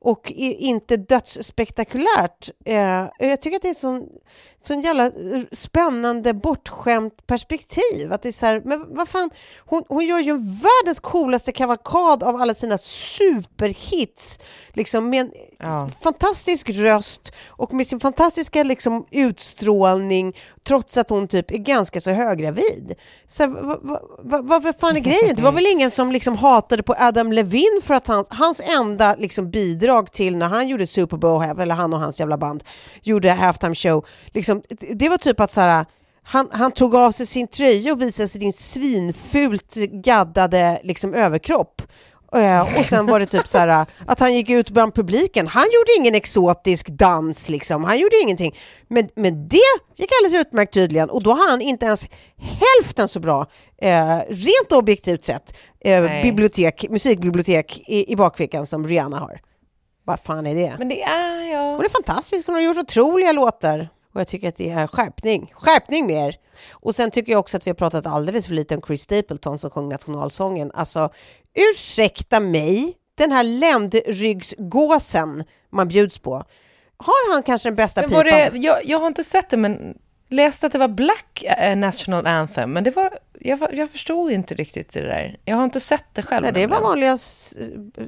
och 0.00 0.32
är 0.36 0.54
inte 0.54 0.96
dödsspektakulärt. 0.96 2.50
Eh, 2.64 3.08
jag 3.18 3.40
tycker 3.40 3.56
att 3.56 3.62
det 3.62 3.68
är 3.68 3.74
sån, 3.74 4.06
sån 4.62 4.80
jävla 4.80 5.10
spännande 5.52 6.34
bortskämt 6.34 7.26
perspektiv. 7.26 8.12
Att 8.12 8.22
det 8.22 8.28
är 8.28 8.32
så 8.32 8.46
här, 8.46 8.62
men 8.64 8.94
vad 8.94 9.08
fan, 9.08 9.30
hon, 9.58 9.82
hon 9.88 10.06
gör 10.06 10.18
ju 10.18 10.32
världens 10.38 11.00
coolaste 11.00 11.52
kavalkad 11.52 12.22
av 12.22 12.36
alla 12.36 12.54
sina 12.54 12.78
superhits. 12.78 14.40
Liksom 14.72 15.10
med 15.10 15.20
en 15.20 15.30
Ja. 15.62 15.88
fantastisk 16.02 16.70
röst 16.70 17.32
och 17.48 17.72
med 17.72 17.86
sin 17.86 18.00
fantastiska 18.00 18.62
liksom, 18.62 19.06
utstrålning 19.10 20.36
trots 20.66 20.96
att 20.96 21.10
hon 21.10 21.28
typ 21.28 21.50
är 21.50 21.58
ganska 21.58 22.00
så 22.00 22.10
höggravid. 22.10 22.94
Så 23.28 23.42
här, 23.42 23.50
vad, 23.50 23.78
vad, 23.82 24.00
vad, 24.18 24.48
vad, 24.48 24.62
vad 24.62 24.76
fan 24.76 24.96
är 24.96 25.00
grejen? 25.00 25.36
Det 25.36 25.42
var 25.42 25.52
väl 25.52 25.66
ingen 25.72 25.90
som 25.90 26.12
liksom 26.12 26.36
hatade 26.36 26.82
på 26.82 26.94
Adam 26.98 27.32
Levine 27.32 27.80
för 27.82 27.94
att 27.94 28.06
han, 28.06 28.24
hans 28.28 28.60
enda 28.78 29.14
liksom 29.18 29.50
bidrag 29.50 30.12
till 30.12 30.36
när 30.36 30.48
han 30.48 30.68
gjorde 30.68 30.86
Super 30.86 31.16
Bowl, 31.16 31.42
eller 31.60 31.74
han 31.74 31.92
och 31.92 32.00
hans 32.00 32.20
jävla 32.20 32.38
band 32.38 32.64
gjorde 33.02 33.30
halftime 33.30 33.74
show, 33.74 34.06
liksom, 34.26 34.49
det 34.94 35.08
var 35.08 35.16
typ 35.16 35.40
att 35.40 35.52
så 35.52 35.60
här, 35.60 35.86
han, 36.22 36.48
han 36.52 36.72
tog 36.72 36.94
av 36.94 37.12
sig 37.12 37.26
sin 37.26 37.48
tröja 37.48 37.92
och 37.92 38.02
visade 38.02 38.28
sin 38.28 38.52
svinfult 38.52 39.74
gaddade 39.74 40.80
liksom, 40.82 41.14
överkropp. 41.14 41.82
Eh, 42.34 42.78
och 42.78 42.84
sen 42.84 43.06
var 43.06 43.20
det 43.20 43.26
typ 43.26 43.48
så 43.48 43.58
här 43.58 43.86
att 44.06 44.20
han 44.20 44.34
gick 44.34 44.50
ut 44.50 44.70
bland 44.70 44.94
publiken. 44.94 45.46
Han 45.46 45.64
gjorde 45.64 45.92
ingen 45.98 46.14
exotisk 46.14 46.88
dans 46.88 47.48
liksom. 47.48 47.84
Han 47.84 47.98
gjorde 47.98 48.16
ingenting. 48.22 48.54
Men, 48.88 49.08
men 49.14 49.48
det 49.48 49.60
gick 49.96 50.10
alldeles 50.20 50.46
utmärkt 50.46 50.74
tydligen. 50.74 51.10
Och 51.10 51.22
då 51.22 51.30
har 51.30 51.50
han 51.50 51.60
inte 51.60 51.86
ens 51.86 52.08
hälften 52.36 53.08
så 53.08 53.20
bra, 53.20 53.46
eh, 53.82 54.18
rent 54.28 54.72
objektivt 54.72 55.24
sett, 55.24 55.54
Nej. 55.84 56.22
bibliotek, 56.22 56.86
musikbibliotek 56.90 57.82
i, 57.86 58.12
i 58.12 58.16
bakfickan 58.16 58.66
som 58.66 58.88
Rihanna 58.88 59.18
har. 59.18 59.40
Vad 60.04 60.20
fan 60.20 60.46
är 60.46 60.54
det? 60.54 60.74
Men 60.78 60.88
det 60.88 61.02
är, 61.02 61.52
ja. 61.52 61.76
Hon 61.76 61.84
är 61.84 61.88
fantastisk, 61.88 62.46
hon 62.46 62.54
har 62.54 62.62
gjort 62.62 62.78
otroliga 62.78 63.32
låtar. 63.32 63.88
Och 64.14 64.20
jag 64.20 64.28
tycker 64.28 64.48
att 64.48 64.56
det 64.56 64.70
är 64.70 64.86
skärpning. 64.86 65.52
Skärpning 65.54 66.06
mer! 66.06 66.34
Och 66.70 66.94
sen 66.94 67.10
tycker 67.10 67.32
jag 67.32 67.38
också 67.38 67.56
att 67.56 67.66
vi 67.66 67.70
har 67.70 67.76
pratat 67.76 68.06
alldeles 68.06 68.46
för 68.46 68.54
lite 68.54 68.74
om 68.76 68.82
Chris 68.86 69.02
Stapleton 69.02 69.58
som 69.58 69.70
sjöng 69.70 69.88
nationalsången. 69.88 70.70
Alltså, 70.74 71.10
ursäkta 71.72 72.40
mig, 72.40 72.94
den 73.18 73.32
här 73.32 73.44
ländryggsgåsen 73.44 75.44
man 75.70 75.88
bjuds 75.88 76.18
på. 76.18 76.44
Har 76.96 77.32
han 77.32 77.42
kanske 77.42 77.68
den 77.68 77.76
bästa 77.76 78.00
Men 78.00 78.10
pipan? 78.10 78.24
det, 78.24 78.50
jag, 78.54 78.84
jag 78.84 78.98
har 78.98 79.06
inte 79.06 79.24
sett 79.24 79.50
det, 79.50 79.56
men 79.56 79.94
läste 80.28 80.66
att 80.66 80.72
det 80.72 80.78
var 80.78 80.88
Black 80.88 81.42
eh, 81.42 81.76
National 81.76 82.26
Anthem, 82.26 82.72
men 82.72 82.84
det 82.84 82.90
var 82.90 83.18
jag, 83.40 83.74
jag 83.74 83.90
förstod 83.90 84.30
inte 84.32 84.54
riktigt 84.54 84.92
det 84.94 85.00
där. 85.00 85.38
Jag 85.44 85.56
har 85.56 85.64
inte 85.64 85.80
sett 85.80 86.04
det 86.12 86.22
själv. 86.22 86.42
Nej, 86.42 86.52
det 86.52 86.66
var 86.66 86.80
vanliga 86.80 87.18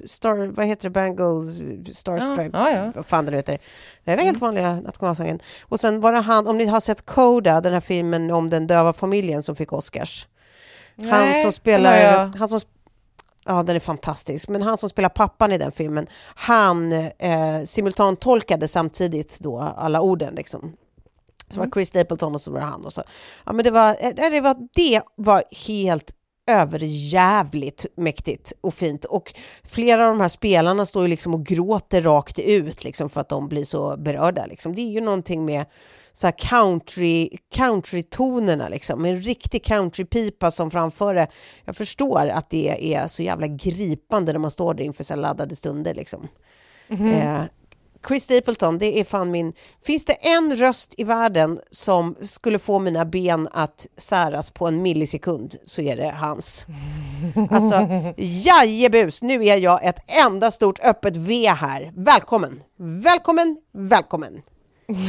Star, 0.06 0.46
vad 0.46 0.66
heter 0.66 0.88
det, 0.88 0.90
Bangles, 0.90 1.56
Star 1.98 2.16
Ja, 2.16 2.48
ja, 2.52 2.70
ja. 2.70 2.92
vad 2.94 3.06
fan 3.06 3.24
det 3.24 3.30
nu 3.30 3.36
heter. 3.36 3.58
Det 4.04 4.16
var 4.16 4.22
helt 4.22 4.40
vanliga 4.40 4.80
nationalsången. 4.80 5.40
Och 5.62 5.80
sen 5.80 6.00
var 6.00 6.12
det 6.12 6.20
han, 6.20 6.48
om 6.48 6.58
ni 6.58 6.66
har 6.66 6.80
sett 6.80 7.06
Coda, 7.06 7.60
den 7.60 7.72
här 7.72 7.80
filmen 7.80 8.30
om 8.30 8.50
den 8.50 8.66
döva 8.66 8.92
familjen 8.92 9.42
som 9.42 9.56
fick 9.56 9.72
Oscars. 9.72 10.26
han 10.96 11.06
Nej, 11.08 11.34
som 11.34 11.42
den 11.42 11.52
spelar, 11.52 11.96
jag- 11.96 12.34
han 12.38 12.48
som, 12.48 12.60
ja 13.44 13.62
den 13.62 13.76
är 13.76 13.80
fantastisk, 13.80 14.48
men 14.48 14.62
han 14.62 14.76
som 14.76 14.88
spelar 14.88 15.08
pappan 15.08 15.52
i 15.52 15.58
den 15.58 15.72
filmen, 15.72 16.06
han 16.34 16.92
eh, 16.92 17.62
simultantolkade 17.64 18.68
samtidigt 18.68 19.38
då 19.40 19.58
alla 19.60 20.00
orden 20.00 20.34
liksom. 20.34 20.72
Så 21.52 21.60
Mm. 21.60 21.68
var 21.70 21.74
Chris 21.74 21.88
Stapleton 21.88 22.34
och 22.34 22.40
så 22.40 22.50
var 22.50 22.58
det 22.60 22.64
han 22.66 22.84
och 22.84 22.92
så. 22.92 23.02
Ja 23.46 23.52
men 23.52 23.64
det 23.64 23.70
var, 23.70 23.88
eh, 24.00 24.14
det 24.14 24.40
var, 24.40 24.56
det 24.74 25.02
var 25.16 25.42
helt 25.66 26.12
överjävligt 26.46 27.86
mäktigt 27.96 28.52
och 28.60 28.74
fint. 28.74 29.04
Och 29.04 29.34
flera 29.64 30.02
av 30.02 30.08
de 30.08 30.20
här 30.20 30.28
spelarna 30.28 30.86
står 30.86 31.02
ju 31.02 31.08
liksom 31.08 31.34
och 31.34 31.46
gråter 31.46 32.02
rakt 32.02 32.38
ut 32.38 32.84
liksom 32.84 33.08
för 33.08 33.20
att 33.20 33.28
de 33.28 33.48
blir 33.48 33.64
så 33.64 33.96
berörda. 33.96 34.46
Liksom. 34.46 34.74
Det 34.74 34.80
är 34.80 34.90
ju 34.90 35.00
någonting 35.00 35.44
med 35.44 35.64
så 36.12 36.26
här 36.26 36.34
country, 36.38 37.28
countrytonerna 37.54 38.68
liksom, 38.68 39.04
en 39.04 39.16
riktig 39.22 39.64
countrypipa 39.64 40.50
som 40.50 40.70
framför 40.70 41.14
det. 41.14 41.26
Jag 41.64 41.76
förstår 41.76 42.28
att 42.28 42.50
det 42.50 42.94
är 42.94 43.08
så 43.08 43.22
jävla 43.22 43.46
gripande 43.46 44.32
när 44.32 44.38
man 44.38 44.50
står 44.50 44.74
där 44.74 44.84
inför 44.84 45.04
så 45.04 45.16
laddade 45.16 45.56
stunder 45.56 45.94
liksom. 45.94 46.28
Eh, 46.88 47.42
Chris 48.08 48.24
Stapleton, 48.24 48.78
det 48.78 49.00
är 49.00 49.04
fan 49.04 49.30
min... 49.30 49.52
Finns 49.84 50.04
det 50.04 50.12
en 50.12 50.56
röst 50.56 50.94
i 50.96 51.04
världen 51.04 51.60
som 51.70 52.16
skulle 52.22 52.58
få 52.58 52.78
mina 52.78 53.04
ben 53.04 53.48
att 53.52 53.86
säras 53.96 54.50
på 54.50 54.66
en 54.66 54.82
millisekund 54.82 55.54
så 55.64 55.82
är 55.82 55.96
det 55.96 56.10
hans. 56.10 56.66
Alltså, 57.50 57.88
jajebus, 58.16 59.22
nu 59.22 59.44
är 59.44 59.56
jag 59.56 59.84
ett 59.84 59.98
enda 60.26 60.50
stort 60.50 60.84
öppet 60.84 61.16
V 61.16 61.48
här. 61.48 61.92
Välkommen, 61.96 62.62
välkommen, 62.78 63.56
välkommen. 63.72 64.42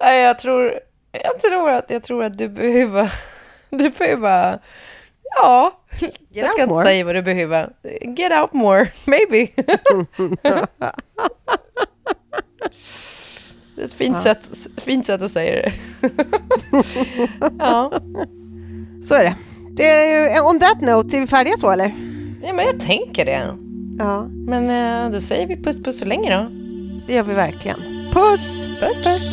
Nej, 0.00 0.22
jag 0.22 0.38
tror, 0.38 0.72
jag 1.12 1.40
tror 1.40 1.70
att, 1.70 1.90
jag 1.90 2.02
tror 2.02 2.24
att 2.24 2.38
du 2.38 2.48
behöver, 2.48 3.12
du 3.70 3.90
behöver, 3.90 4.60
ja, 5.36 5.80
jag 6.32 6.50
ska 6.50 6.62
inte 6.62 6.74
more. 6.74 6.84
säga 6.84 7.04
vad 7.04 7.14
du 7.14 7.22
behöver. 7.22 7.72
Get 8.16 8.32
out 8.42 8.52
more, 8.52 8.88
maybe. 9.04 9.48
Det 13.76 13.82
är 13.82 13.86
ett 13.86 13.94
fint, 13.94 14.18
sätt, 14.18 14.50
fint 14.76 15.06
sätt 15.06 15.22
att 15.22 15.30
säga 15.30 15.52
det. 15.62 15.72
ja. 17.58 17.92
Så 19.04 19.14
är 19.14 19.24
det. 19.24 19.34
det 19.70 19.84
är, 19.84 20.46
on 20.46 20.60
that 20.60 20.80
note, 20.80 21.16
är 21.16 21.20
vi 21.20 21.26
färdiga 21.26 21.56
så 21.56 21.70
eller? 21.70 21.94
ja, 22.42 22.52
men 22.52 22.66
jag 22.66 22.80
tänker 22.80 23.24
det. 23.24 23.56
Ja, 23.98 24.22
Men 24.46 24.70
eh, 25.04 25.10
då 25.12 25.20
säger 25.20 25.46
vi 25.46 25.56
puss 25.62 25.82
puss 25.82 25.98
så 25.98 26.04
länge 26.04 26.36
då. 26.36 26.50
det 27.06 27.14
gör 27.14 27.22
vi 27.22 27.34
verkligen. 27.34 27.78
Puss! 28.12 28.66
Puss 28.80 28.98
puss. 29.04 29.32